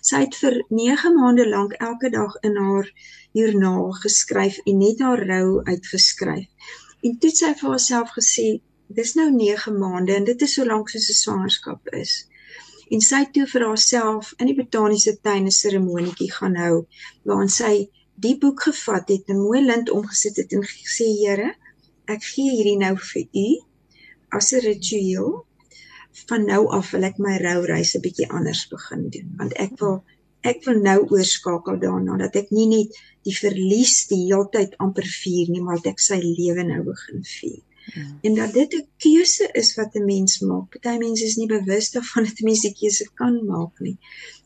Sy 0.00 0.20
het 0.26 0.36
vir 0.42 0.64
9 0.68 1.14
maande 1.14 1.48
lank 1.48 1.72
elke 1.72 2.10
dag 2.10 2.34
in 2.40 2.56
haar 2.56 2.92
joernaal 3.32 3.90
geskryf 3.92 4.58
en 4.64 4.78
net 4.78 4.98
haar 4.98 5.26
rou 5.26 5.62
uitgeskryf. 5.64 6.48
En 7.00 7.18
toe 7.18 7.30
het 7.30 7.38
sy 7.38 7.52
vir 7.60 7.68
haarself 7.68 8.10
gesê 8.18 8.46
dis 8.86 9.14
nou 9.14 9.30
9 9.30 9.78
maande 9.78 10.14
en 10.14 10.24
dit 10.24 10.42
is 10.42 10.54
so 10.54 10.64
lank 10.64 10.88
soos 10.88 11.10
'n 11.10 11.22
swangerskap 11.24 11.94
is 12.04 12.26
en 12.94 13.00
sy 13.08 13.22
het 13.24 13.32
toe 13.34 13.46
vir 13.52 13.64
haarself 13.66 14.32
in 14.40 14.50
die 14.50 14.58
botaniese 14.58 15.14
tuin 15.26 15.46
'n 15.46 15.58
seremonietjie 15.60 16.32
gaan 16.38 16.56
hou 16.64 16.76
waarin 17.24 17.52
sy 17.60 17.74
die 18.26 18.36
boek 18.42 18.62
gevat 18.68 19.08
het, 19.12 19.24
'n 19.28 19.42
mooi 19.46 19.60
lint 19.64 19.90
omgesit 19.90 20.36
het 20.40 20.52
en 20.52 20.62
gesê 20.62 21.08
Here, 21.22 21.50
ek 22.14 22.22
gee 22.32 22.50
hierdie 22.56 22.78
nou 22.84 22.94
vir 23.10 23.24
u 23.46 23.48
as 24.38 24.52
'n 24.52 24.64
ritueel. 24.68 25.44
Van 26.28 26.46
nou 26.46 26.62
af 26.78 26.90
wil 26.90 27.04
ek 27.04 27.18
my 27.18 27.36
roureis 27.36 27.94
'n 27.94 28.04
bietjie 28.06 28.30
anders 28.30 28.68
begin 28.68 29.08
doen 29.10 29.28
want 29.38 29.52
ek 29.52 29.72
wil 29.80 30.04
ek 30.50 30.64
wil 30.64 30.78
nou 30.80 30.98
oorskakel 31.10 31.78
daarna 31.78 32.16
dat 32.16 32.36
ek 32.36 32.50
nie 32.50 32.66
net 32.66 32.90
die 33.26 33.36
verlies 33.36 34.06
die 34.10 34.24
heeltyd 34.30 34.76
amper 34.78 35.08
vier 35.22 35.50
nie, 35.50 35.62
maar 35.62 35.76
dat 35.82 35.92
ek 35.92 36.00
sy 36.00 36.18
lewe 36.22 36.62
nou 36.62 36.82
begin 36.86 37.24
vier. 37.24 37.65
En 38.20 38.34
dat 38.34 38.52
dit 38.52 38.72
'n 38.74 38.88
keuse 38.96 39.48
is 39.52 39.74
wat 39.74 39.94
'n 39.94 40.04
mens 40.04 40.40
maak. 40.40 40.80
Party 40.80 40.98
mense 40.98 41.24
is 41.24 41.36
nie 41.36 41.46
bewus 41.46 41.90
daarvan 41.90 42.24
dat 42.24 42.38
'n 42.40 42.44
mens 42.44 42.60
die 42.60 42.74
keuse 42.74 43.10
kan 43.14 43.44
maak 43.46 43.78
nie. 43.78 43.98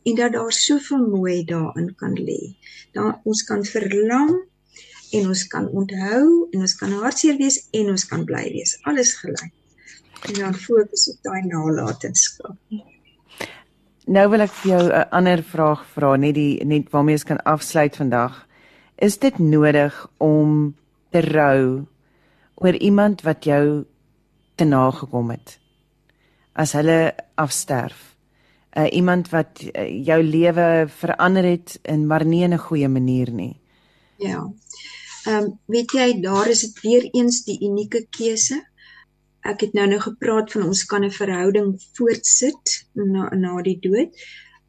En 0.03 0.15
dat 0.15 0.33
daar 0.33 0.53
soveel 0.53 1.07
mooi 1.09 1.45
daarin 1.45 1.95
kan 1.95 2.15
lê. 2.15 2.55
Daar 2.93 3.21
ons 3.25 3.43
kan 3.45 3.65
verlang 3.65 4.45
en 5.11 5.27
ons 5.27 5.47
kan 5.47 5.69
onthou 5.69 6.49
en 6.51 6.61
ons 6.61 6.75
kan 6.75 6.93
hartseer 6.93 7.37
wees 7.37 7.69
en 7.71 7.91
ons 7.91 8.07
kan 8.07 8.25
bly 8.25 8.51
wees. 8.53 8.79
Alles 8.83 9.15
gelyk. 9.15 9.53
En 10.29 10.35
dan 10.35 10.55
fokus 10.55 11.11
op 11.11 11.23
daai 11.23 11.43
nalatenskap. 11.43 12.57
Nou 14.11 14.29
wil 14.31 14.41
ek 14.41 14.53
vir 14.53 14.71
jou 14.71 14.83
'n 14.89 15.09
ander 15.11 15.43
vraag 15.43 15.87
vra, 15.87 16.17
net 16.17 16.35
die 16.35 16.65
net 16.65 16.91
waarmee 16.91 17.15
ons 17.15 17.25
kan 17.25 17.43
afsluit 17.43 17.97
vandag. 17.97 18.47
Is 18.99 19.19
dit 19.19 19.39
nodig 19.39 20.11
om 20.19 20.75
te 21.11 21.21
rou 21.21 21.87
oor 22.61 22.77
iemand 22.77 23.23
wat 23.25 23.45
jou 23.49 23.85
te 24.55 24.65
nagekom 24.69 25.33
het 25.33 25.57
as 26.61 26.75
hulle 26.77 27.15
afsterf. 27.41 28.11
Uh, 28.77 28.87
iemand 28.93 29.31
wat 29.33 29.63
uh, 29.65 29.87
jou 30.05 30.19
lewe 30.23 30.87
verander 30.93 31.47
het 31.47 31.79
en 31.83 32.05
maar 32.07 32.25
nie 32.25 32.43
in 32.45 32.55
'n 32.55 32.67
goeie 32.67 32.89
manier 32.89 33.31
nie. 33.33 33.57
Ja. 34.17 34.53
Ehm 35.27 35.45
um, 35.45 35.59
weet 35.67 35.93
jy 35.93 36.21
daar 36.21 36.49
is 36.49 36.61
dit 36.61 36.81
weer 36.81 37.09
eens 37.13 37.45
die 37.45 37.59
unieke 37.61 38.07
keuse. 38.11 38.61
Ek 39.41 39.61
het 39.61 39.73
nou 39.73 39.87
nou 39.89 40.01
gepraat 40.01 40.53
van 40.53 40.63
ons 40.63 40.85
kan 40.85 41.05
'n 41.05 41.11
verhouding 41.11 41.83
voortsit 41.93 42.87
na 42.93 43.29
na 43.35 43.63
die 43.63 43.79
dood, 43.81 44.13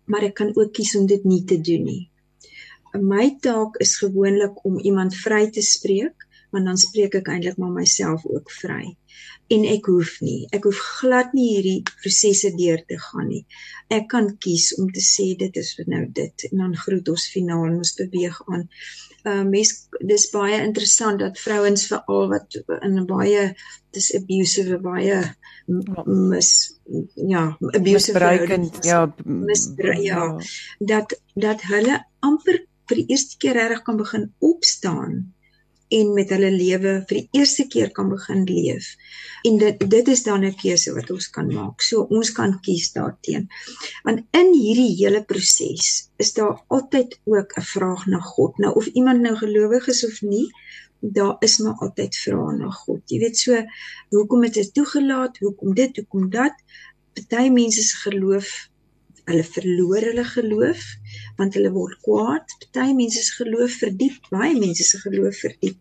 maar 0.05 0.23
ek 0.23 0.33
kan 0.33 0.55
ook 0.55 0.73
kies 0.73 0.95
om 0.95 1.05
dit 1.05 1.23
nie 1.23 1.43
te 1.43 1.61
doen 1.61 1.83
nie. 1.83 2.09
My 2.93 3.37
taak 3.39 3.77
is 3.77 3.97
gewoonlik 3.97 4.65
om 4.65 4.79
iemand 4.79 5.15
vry 5.15 5.49
te 5.49 5.61
spreek 5.61 6.27
want 6.51 6.67
dan 6.67 6.79
spreek 6.79 7.15
ek 7.19 7.29
eintlik 7.31 7.59
maar 7.61 7.73
myself 7.75 8.25
ook 8.25 8.51
vry. 8.61 8.95
En 9.51 9.65
ek 9.67 9.87
hoef 9.91 10.17
nie, 10.23 10.47
ek 10.55 10.63
hoef 10.67 10.79
glad 11.01 11.33
nie 11.35 11.47
hierdie 11.49 11.79
prosesse 12.01 12.53
deur 12.55 12.79
te 12.87 12.97
gaan 13.05 13.27
nie. 13.27 13.43
Ek 13.91 14.07
kan 14.13 14.29
kies 14.43 14.71
om 14.79 14.91
te 14.95 15.03
sê 15.03 15.31
dit 15.39 15.57
is 15.59 15.73
nou 15.91 16.05
dit 16.21 16.45
en 16.51 16.63
dan 16.65 16.75
groet 16.83 17.11
ons 17.11 17.27
finaal 17.33 17.65
en 17.67 17.79
ons 17.81 17.95
beweeg 17.99 18.37
aan. 18.47 18.67
Uh 19.27 19.43
mes 19.45 19.73
dis 20.11 20.23
baie 20.33 20.61
interessant 20.63 21.19
dat 21.21 21.37
vrouens 21.39 21.83
veral 21.91 22.29
wat 22.31 22.57
in 22.79 22.97
'n 23.01 23.05
baie 23.09 23.43
dis 23.91 24.07
abusive 24.17 24.79
baie 24.81 25.19
ja. 25.19 26.03
mis 26.05 26.51
ja 27.15 27.43
abusive 27.59 28.17
misbruikend 28.17 28.79
ja 28.85 29.01
misbruik 29.25 30.01
ja, 30.01 30.23
ja 30.23 30.87
dat 30.93 31.13
dat 31.35 31.61
hulle 31.73 31.99
amper 32.19 32.63
vir 32.89 33.01
die 33.01 33.07
eerste 33.13 33.37
keer 33.37 33.59
reg 33.69 33.83
kan 33.87 33.99
begin 33.99 34.31
opstaan 34.39 35.33
en 35.97 36.13
met 36.15 36.29
hulle 36.33 36.51
lewe 36.53 36.93
vir 37.09 37.17
die 37.17 37.39
eerste 37.39 37.65
keer 37.71 37.91
kan 37.95 38.09
begin 38.11 38.43
leef. 38.47 38.93
En 39.47 39.57
dit 39.61 39.83
dit 39.95 40.11
is 40.13 40.23
dan 40.23 40.45
'n 40.45 40.55
keuse 40.63 40.93
wat 40.97 41.11
ons 41.11 41.29
kan 41.29 41.47
maak. 41.47 41.81
So 41.81 42.05
ons 42.17 42.31
kan 42.31 42.59
kies 42.61 42.91
daarteen. 42.93 43.49
Want 44.03 44.23
in 44.31 44.53
hierdie 44.53 44.95
hele 45.01 45.23
proses 45.23 46.09
is 46.17 46.33
daar 46.33 46.63
altyd 46.67 47.19
ook 47.23 47.57
'n 47.57 47.67
vraag 47.73 48.05
na 48.05 48.19
God. 48.19 48.57
Nou 48.57 48.73
of 48.75 48.85
iemand 48.85 49.21
nou 49.21 49.35
gelowig 49.35 49.87
is 49.87 50.05
of 50.05 50.21
nie, 50.21 50.47
daar 50.99 51.35
is 51.39 51.57
maar 51.57 51.77
altyd 51.81 52.15
vrae 52.15 52.57
na 52.57 52.69
God. 52.69 53.01
Jy 53.05 53.19
weet 53.19 53.37
so, 53.37 53.63
hoekom 54.09 54.43
het 54.43 54.53
dit 54.53 54.73
toegelaat? 54.73 55.37
Hoekom 55.37 55.73
dit? 55.73 55.95
Hoekom 55.97 56.29
dat? 56.29 56.53
Party 57.13 57.49
mense 57.49 57.81
se 57.81 57.97
geloof 57.97 58.69
hulle 59.29 59.43
verloor 59.55 60.07
hulle 60.09 60.25
geloof 60.33 60.83
want 61.37 61.57
hulle 61.57 61.71
word 61.75 61.99
kwaad. 62.05 62.57
Party 62.63 62.95
mense 62.97 63.23
se 63.25 63.37
geloof 63.43 63.77
verdiep, 63.83 64.17
baie 64.33 64.55
mense 64.57 64.87
se 64.87 64.99
geloof 65.03 65.43
verdiep. 65.45 65.77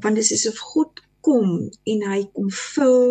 Want 0.00 0.18
dit 0.18 0.24
is 0.24 0.32
asof 0.38 0.60
God 0.72 1.02
kom 1.22 1.68
en 1.92 2.08
hy 2.10 2.22
kom 2.34 2.48
vul 2.50 3.06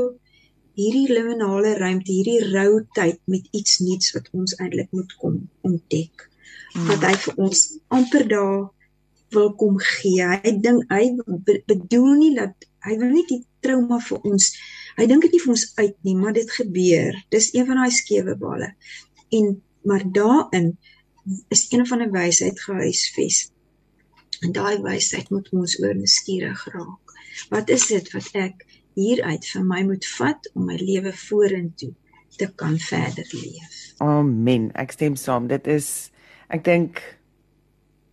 hierdie 0.80 1.08
liminale 1.12 1.76
ruimte, 1.78 2.12
hierdie 2.12 2.52
rou 2.52 2.82
tyd 2.96 3.20
met 3.32 3.48
iets 3.56 3.80
nuuts 3.84 4.14
wat 4.16 4.30
ons 4.36 4.56
eintlik 4.60 4.92
moet 4.96 5.16
kom 5.22 5.42
ontdek. 5.68 6.28
Hmm. 6.74 6.88
Wat 6.90 7.06
hy 7.10 7.16
vir 7.26 7.42
ons 7.48 7.66
amper 7.92 8.28
daar 8.32 8.60
wil 9.36 9.54
kom 9.60 9.78
gee. 9.80 10.28
Hy 10.28 10.56
dink 10.64 10.92
hy 10.92 11.06
bedoel 11.68 12.14
nie 12.20 12.34
dat 12.36 12.68
hy 12.88 12.98
wil 13.00 13.14
nie 13.14 13.26
die 13.30 13.42
trauma 13.64 14.00
vir 14.04 14.28
ons. 14.28 14.52
Hy 14.98 15.08
dink 15.08 15.24
dit 15.26 15.38
nie 15.38 15.44
vir 15.44 15.54
ons 15.54 15.66
uit 15.78 15.96
nie, 16.08 16.16
maar 16.20 16.36
dit 16.36 16.52
gebeur. 16.52 17.16
Dis 17.32 17.52
een 17.56 17.68
van 17.70 17.80
daai 17.80 17.94
skewe 17.96 18.36
bale 18.40 18.74
en 19.32 19.62
maar 19.82 20.04
daarin 20.12 20.78
is 21.48 21.66
een 21.72 21.88
van 21.88 22.02
'n 22.02 22.12
wysheid 22.12 22.62
gehuisves. 22.62 23.52
En 24.40 24.52
daai 24.52 24.82
wysheid 24.82 25.30
moet 25.30 25.50
ons 25.50 25.82
oor 25.82 25.96
nuuskierig 25.96 26.66
raak. 26.74 27.06
Wat 27.50 27.70
is 27.70 27.88
dit 27.88 28.12
wat 28.12 28.30
ek 28.32 28.66
hieruit 28.94 29.46
vir 29.46 29.64
my 29.64 29.84
moet 29.84 30.08
vat 30.08 30.50
om 30.54 30.66
my 30.66 30.76
lewe 30.76 31.14
vorentoe 31.14 31.94
te 32.36 32.52
kan 32.56 32.78
verder 32.80 33.28
leef? 33.32 33.94
Amen. 33.98 34.72
Ek 34.74 34.92
stem 34.92 35.16
saam. 35.16 35.48
Dit 35.48 35.68
is 35.68 36.12
ek 36.48 36.64
dink 36.64 37.20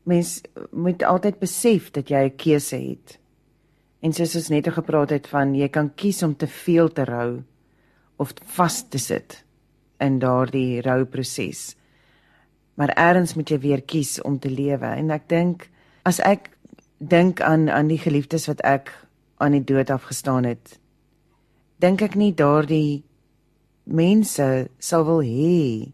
mens 0.02 0.40
moet 0.70 1.02
altyd 1.02 1.38
besef 1.38 1.90
dat 1.90 2.09
jy 2.09 2.24
'n 2.24 2.37
keuse 2.37 2.76
het. 2.76 3.18
En 4.00 4.12
soos 4.12 4.35
ons 4.35 4.48
net 4.48 4.68
gepraat 4.68 5.11
het 5.11 5.26
van 5.26 5.54
jy 5.54 5.68
kan 5.68 5.94
kies 5.94 6.22
om 6.22 6.37
te 6.37 6.46
veel 6.46 6.92
te 6.92 7.04
rou 7.04 7.42
of 8.16 8.33
vas 8.44 8.88
te 8.88 8.98
sit 8.98 9.48
in 10.01 10.19
daardie 10.19 10.81
rouproses. 10.83 11.77
Maar 12.75 12.95
eers 12.97 13.35
moet 13.35 13.51
jy 13.51 13.59
weer 13.59 13.83
kies 13.83 14.21
om 14.23 14.39
te 14.39 14.51
lewe 14.51 14.87
en 14.87 15.11
ek 15.11 15.29
dink 15.29 15.69
as 16.07 16.21
ek 16.21 16.51
dink 16.99 17.41
aan 17.41 17.69
aan 17.69 17.91
die 17.91 17.99
geliefdes 17.99 18.49
wat 18.49 18.63
ek 18.67 18.93
aan 19.39 19.55
die 19.55 19.65
dood 19.65 19.91
afgestaan 19.91 20.45
het, 20.45 20.79
dink 21.79 22.03
ek 22.03 22.15
nie 22.19 22.33
daardie 22.35 23.05
mense 23.85 24.69
sal 24.79 25.05
wil 25.07 25.23
hê 25.23 25.93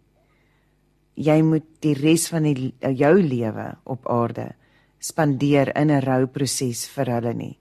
jy 1.15 1.39
moet 1.47 1.67
die 1.85 1.95
res 1.95 2.27
van 2.33 2.47
die, 2.49 2.73
jou 2.99 3.15
lewe 3.23 3.69
op 3.85 4.09
aarde 4.11 4.55
spandeer 4.99 5.71
in 5.77 5.91
'n 5.91 6.01
rouproses 6.01 6.89
vir 6.89 7.07
hulle 7.07 7.35
nie. 7.35 7.59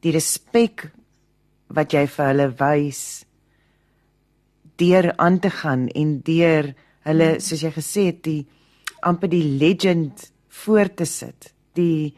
Die 0.00 0.12
respek 0.12 0.90
wat 1.68 1.92
jy 1.92 2.06
vir 2.06 2.26
hulle 2.26 2.48
wys 2.58 3.25
deur 4.76 5.12
aan 5.16 5.38
te 5.38 5.50
gaan 5.50 5.88
en 5.88 6.20
deur 6.24 6.72
hulle 7.08 7.28
soos 7.40 7.62
jy 7.62 7.72
gesê 7.74 8.08
het 8.10 8.22
die 8.26 8.46
amper 9.06 9.30
die 9.30 9.44
legend 9.60 10.30
voor 10.64 10.90
te 10.94 11.04
sit 11.04 11.52
die 11.76 12.14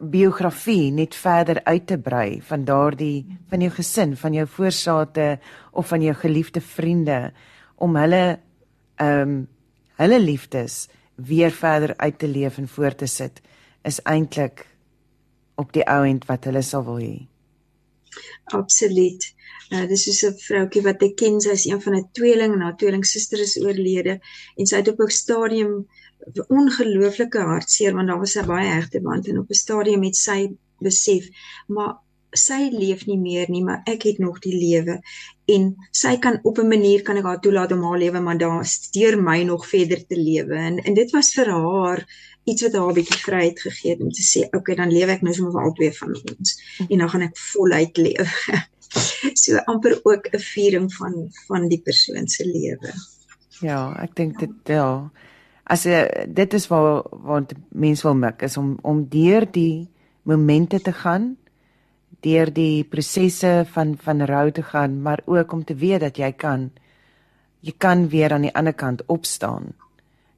biografie 0.00 0.90
net 0.94 1.14
verder 1.14 1.60
uit 1.64 1.86
te 1.86 1.98
brei 1.98 2.40
van 2.42 2.64
daardie 2.66 3.24
van 3.50 3.62
jou 3.62 3.70
gesin, 3.76 4.16
van 4.18 4.34
jou 4.34 4.46
voorsate 4.50 5.36
of 5.72 5.88
van 5.92 6.02
jou 6.02 6.14
geliefde 6.18 6.60
vriende 6.60 7.20
om 7.76 7.96
hulle 7.96 8.24
ehm 8.96 9.20
um, 9.22 9.36
hulle 9.96 10.18
liefdes 10.20 10.90
weer 11.16 11.50
verder 11.50 11.94
uit 11.96 12.18
te 12.18 12.28
leef 12.28 12.58
en 12.58 12.68
voor 12.68 12.94
te 12.94 13.06
sit 13.08 13.40
is 13.88 14.00
eintlik 14.04 14.66
op 15.56 15.72
die 15.72 15.86
ou 15.88 16.02
end 16.04 16.26
wat 16.28 16.44
hulle 16.44 16.60
sal 16.62 16.84
wil 16.84 17.00
hê. 17.00 17.14
Absoluut. 18.44 19.34
Uh, 19.72 19.86
dis 19.90 20.04
soos 20.06 20.22
'n 20.28 20.36
vroutjie 20.38 20.82
wat 20.82 21.02
ek 21.02 21.16
ken, 21.22 21.40
sy 21.40 21.54
is 21.58 21.66
een 21.66 21.80
van 21.82 21.96
'n 21.96 22.08
tweeling 22.18 22.52
en 22.54 22.64
haar 22.66 22.76
tweelingsuster 22.76 23.40
is 23.42 23.58
oorlede 23.58 24.20
en 24.56 24.66
sy 24.66 24.76
het 24.76 24.88
op 24.92 25.00
'n 25.00 25.10
stadium 25.22 25.72
ongelooflike 26.48 27.38
hartseer 27.38 27.94
want 27.94 28.08
daar 28.08 28.22
was 28.22 28.36
'n 28.36 28.46
baie 28.46 28.68
hegte 28.68 29.00
band 29.00 29.28
en 29.28 29.38
op 29.38 29.50
'n 29.50 29.62
stadium 29.64 30.02
het 30.02 30.16
sy 30.16 30.40
besef, 30.78 31.28
maar 31.66 31.96
sy 32.36 32.68
leef 32.72 33.06
nie 33.06 33.18
meer 33.18 33.50
nie, 33.50 33.62
maar 33.64 33.82
ek 33.86 34.02
het 34.02 34.18
nog 34.18 34.38
die 34.44 34.54
lewe 34.54 35.00
en 35.46 35.76
sy 35.90 36.16
kan 36.18 36.38
op 36.42 36.58
'n 36.58 36.68
manier 36.68 37.02
kan 37.02 37.16
ek 37.16 37.24
haar 37.24 37.40
toelaat 37.40 37.72
om 37.72 37.82
haar 37.82 37.98
lewe 37.98 38.20
maar 38.20 38.38
daar 38.38 38.64
steur 38.64 39.22
my 39.22 39.42
nog 39.42 39.66
verder 39.66 40.06
te 40.06 40.16
lewe 40.16 40.54
en 40.54 40.78
en 40.78 40.94
dit 40.94 41.10
was 41.10 41.32
vir 41.34 41.50
haar 41.50 42.06
iets 42.46 42.62
wat 42.62 42.76
haar 42.78 42.90
'n 42.90 42.98
bietjie 42.98 43.20
vryheid 43.26 43.60
gegee 43.60 43.90
het 43.92 44.00
om 44.00 44.10
te 44.10 44.22
sê, 44.22 44.40
"Oké, 44.46 44.56
okay, 44.56 44.74
dan 44.74 44.92
lewe 44.92 45.12
ek 45.12 45.22
nou 45.22 45.34
sommer 45.34 45.52
vir 45.52 45.62
albei 45.62 45.92
van 45.92 46.14
ons 46.14 46.50
en 46.88 46.98
dan 46.98 47.10
gaan 47.10 47.22
ek 47.22 47.36
voluit 47.36 47.96
lewe." 47.96 48.26
so 49.42 49.56
amper 49.66 50.00
ook 50.02 50.28
'n 50.32 50.38
viering 50.38 50.94
van 50.94 51.28
van 51.46 51.68
die 51.68 51.80
persoon 51.80 52.28
se 52.28 52.44
lewe. 52.44 52.92
Ja, 53.60 53.96
ek 54.02 54.14
dink 54.14 54.38
dit 54.38 54.50
ja. 54.64 55.10
As 55.64 55.86
uh, 55.86 56.04
dit 56.28 56.54
is 56.54 56.66
waar 56.66 57.02
waar 57.10 57.44
mense 57.68 58.02
wil 58.02 58.14
mik 58.14 58.42
is 58.42 58.56
om 58.56 58.78
om 58.82 59.08
deur 59.08 59.46
die 59.50 59.88
momente 60.22 60.80
te 60.80 60.92
gaan, 60.92 61.36
deur 62.20 62.52
die 62.52 62.84
prosesse 62.84 63.66
van 63.72 63.96
van 63.98 64.22
rou 64.22 64.50
te 64.50 64.62
gaan, 64.62 65.02
maar 65.02 65.22
ook 65.24 65.52
om 65.52 65.64
te 65.64 65.74
weet 65.74 66.00
dat 66.00 66.16
jy 66.16 66.32
kan 66.32 66.70
jy 67.60 67.74
kan 67.78 68.08
weer 68.08 68.32
aan 68.32 68.46
die 68.46 68.54
ander 68.54 68.74
kant 68.74 69.02
opstaan 69.06 69.74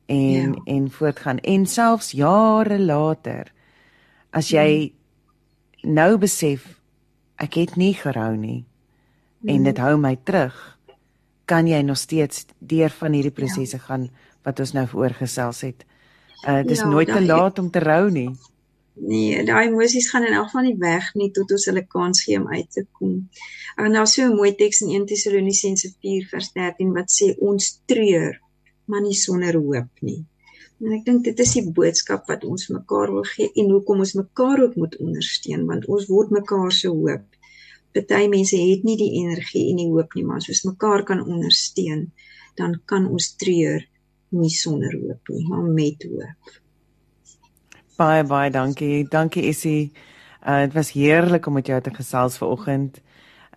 en 0.09 0.55
ja. 0.55 0.62
en 0.64 0.90
voortgaan 0.90 1.38
en 1.38 1.66
selfs 1.66 2.11
jare 2.16 2.79
later 2.81 3.53
as 4.31 4.49
jy 4.49 4.68
hmm. 4.88 5.94
nou 5.94 6.16
besef 6.18 6.64
ek 7.37 7.61
het 7.61 7.77
nie 7.77 7.92
gerou 7.94 8.33
nie 8.37 8.64
mm. 8.64 9.53
en 9.53 9.68
dit 9.68 9.81
hou 9.85 9.94
my 10.01 10.14
terug 10.25 10.57
kan 11.49 11.68
jy 11.68 11.81
nog 11.85 12.01
steeds 12.01 12.47
deur 12.59 12.92
van 13.01 13.14
hierdie 13.16 13.35
prosesse 13.35 13.79
ja. 13.79 13.85
gaan 13.85 14.09
wat 14.47 14.61
ons 14.64 14.75
nou 14.77 14.87
voorgesels 14.90 15.62
het 15.66 15.85
uh 16.47 16.62
dis 16.66 16.83
ja, 16.85 16.88
nooit 16.88 17.11
te 17.11 17.25
laat 17.25 17.59
om 17.59 17.71
te 17.71 17.83
rou 17.85 18.09
nie 18.14 18.31
nee 18.99 19.44
daai 19.47 19.68
emosies 19.68 20.11
gaan 20.11 20.27
in 20.27 20.35
elk 20.40 20.51
geval 20.51 20.68
nie 20.71 20.81
weg 20.81 21.12
nie 21.21 21.31
tot 21.37 21.53
ons 21.55 21.68
hulle 21.71 21.85
kans 21.87 22.25
gee 22.25 22.40
om 22.40 22.49
uit 22.51 22.71
te 22.75 22.87
kom 22.99 23.14
en 23.77 23.94
daar's 23.94 24.16
so 24.16 24.27
'n 24.27 24.37
mooi 24.40 24.55
teks 24.55 24.83
in 24.83 24.94
1 24.97 25.07
Tessalonisense 25.07 25.94
4 26.01 26.29
vers 26.33 26.53
13 26.53 26.92
wat 26.97 27.11
sê 27.21 27.35
ons 27.38 27.71
treur 27.87 28.40
maar 28.88 29.05
nie 29.05 29.16
sonder 29.16 29.61
hoop 29.61 30.03
nie 30.03 30.24
En 30.79 30.94
ek 30.94 31.03
dink 31.09 31.24
dit 31.27 31.40
is 31.42 31.53
die 31.57 31.64
boodskap 31.74 32.29
wat 32.31 32.44
ons 32.46 32.68
mekaar 32.70 33.11
wil 33.11 33.24
gee 33.27 33.51
en 33.59 33.72
hoekom 33.74 34.05
ons 34.05 34.14
mekaar 34.14 34.61
ook 34.62 34.77
moet 34.79 34.94
ondersteun 35.03 35.64
want 35.66 35.88
ons 35.90 36.07
word 36.11 36.31
mekaar 36.37 36.70
se 36.74 36.90
hoop. 36.92 37.24
Party 37.96 38.29
mense 38.31 38.59
het 38.61 38.85
nie 38.87 38.94
die 39.01 39.11
energie 39.24 39.64
en 39.72 39.81
die 39.81 39.88
hoop 39.90 40.14
nie, 40.14 40.22
maar 40.29 40.38
as 40.38 40.46
ons 40.53 40.62
mekaar 40.68 41.03
kan 41.09 41.24
ondersteun, 41.24 42.05
dan 42.61 42.77
kan 42.87 43.09
ons 43.11 43.33
treur 43.40 43.83
nie 44.38 44.53
sonder 44.55 44.94
hoop 44.94 45.33
nie, 45.33 45.42
maar 45.48 45.66
met 45.66 46.07
hoop. 46.07 46.55
Baie 47.98 48.22
baie 48.22 48.53
dankie. 48.55 49.03
Dankie 49.11 49.48
Essie. 49.51 49.90
Uh 50.46 50.61
dit 50.68 50.79
was 50.79 50.94
heerlik 50.94 51.51
om 51.51 51.59
met 51.59 51.66
jou 51.66 51.81
te 51.83 51.90
gesels 51.90 52.38
vanoggend. 52.38 53.03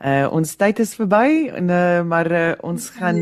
Uh 0.01 0.25
ons 0.33 0.55
tyd 0.57 0.79
is 0.81 0.95
verby 0.97 1.51
en 1.53 1.67
uh, 1.69 2.01
maar 2.01 2.25
uh, 2.33 2.57
ons 2.65 2.89
gaan 2.97 3.21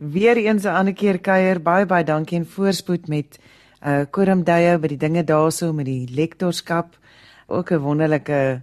weer 0.00 0.36
eens 0.36 0.64
'n 0.64 0.76
ander 0.76 0.92
keer 0.92 1.18
kuier. 1.18 1.62
Baie 1.62 1.86
baie 1.86 2.04
dankie 2.04 2.38
en 2.38 2.46
voorspoed 2.46 3.08
met 3.08 3.38
uh 3.80 4.04
Koram 4.10 4.44
Dayo 4.44 4.78
by 4.78 4.88
die 4.88 4.98
dinge 5.00 5.24
daarso 5.24 5.72
met 5.72 5.86
die 5.86 6.06
lektorskap. 6.10 6.98
Ook 7.46 7.70
'n 7.72 7.78
wonderlike 7.78 8.60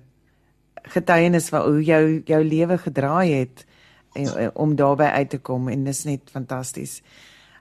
getuienis 0.84 1.50
van 1.50 1.62
hoe 1.62 1.84
jou 1.84 2.22
jou 2.26 2.44
lewe 2.44 2.78
gedraai 2.78 3.34
het 3.34 3.66
en, 4.14 4.56
om 4.56 4.76
daarbey 4.76 5.10
uit 5.10 5.30
te 5.30 5.38
kom 5.38 5.68
en 5.68 5.84
dis 5.84 6.04
net 6.04 6.22
fantasties. 6.32 7.02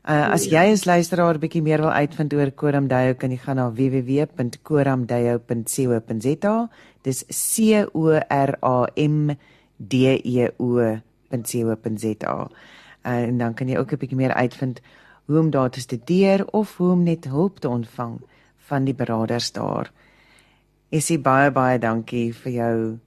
Uh, 0.05 0.33
as 0.33 0.45
jy 0.45 0.73
as 0.73 0.85
luisteraar 0.85 1.39
bietjie 1.39 1.63
meer 1.63 1.81
wil 1.81 1.93
uitvind 1.93 2.33
oor 2.35 2.51
Koramdeo, 2.51 3.15
kan 3.15 3.31
jy 3.31 3.39
gaan 3.41 3.57
na 3.57 3.71
www.koramdeo.co.za. 3.73 6.69
Dis 7.03 7.25
C 7.29 7.59
O 7.95 8.09
R 8.29 8.59
A 8.61 8.87
M 8.97 9.27
D 9.29 9.33
E 9.33 9.35
O.co.za. 9.35 9.54
Uh, 13.07 13.27
en 13.29 13.39
dan 13.39 13.55
kan 13.55 13.69
jy 13.69 13.79
ook 13.79 13.93
'n 13.93 13.99
bietjie 13.99 14.17
meer 14.17 14.35
uitvind 14.35 14.81
hoe 15.25 15.39
om 15.39 15.51
daar 15.51 15.71
te 15.71 15.81
studeer 15.81 16.47
of 16.47 16.77
hoe 16.77 16.91
om 16.91 17.03
net 17.03 17.25
hulp 17.25 17.59
te 17.59 17.69
ontvang 17.69 18.21
van 18.57 18.85
die 18.85 18.95
beraders 18.95 19.53
daar. 19.53 19.93
Jy 20.89 21.21
baie 21.21 21.51
baie 21.51 21.79
dankie 21.79 22.35
vir 22.35 22.53
jou 22.53 22.99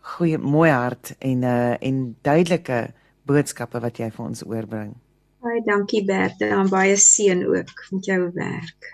goeie 0.00 0.38
mooi 0.38 0.70
hart 0.70 1.14
en 1.18 1.42
uh 1.42 1.76
en 1.80 2.16
duidelike 2.22 2.92
boodskappe 3.22 3.80
wat 3.80 3.98
jy 3.98 4.10
vir 4.10 4.24
ons 4.24 4.44
oorbring. 4.46 4.92
Baie 5.44 5.62
dankie 5.64 6.04
Bertha 6.04 6.46
en 6.46 6.68
baie 6.68 6.96
seën 6.96 7.46
ook 7.46 7.88
met 7.90 8.04
jou 8.04 8.30
werk. 8.34 8.92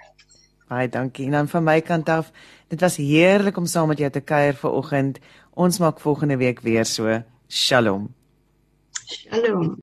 Baie 0.71 0.89
dankie. 0.89 1.27
En 1.27 1.33
dan 1.33 1.49
van 1.49 1.65
my 1.65 1.81
kant 1.81 2.09
af, 2.09 2.31
dit 2.69 2.81
was 2.81 2.97
heerlik 2.97 3.57
om 3.57 3.67
saam 3.67 3.89
met 3.91 3.99
jou 3.99 4.11
te 4.11 4.21
kuier 4.21 4.55
vanoggend. 4.55 5.19
Ons 5.55 5.79
maak 5.79 6.01
volgende 6.01 6.37
week 6.37 6.61
weer 6.61 6.85
so. 6.85 7.23
Shalom. 7.49 8.15
Shalom. 9.07 9.77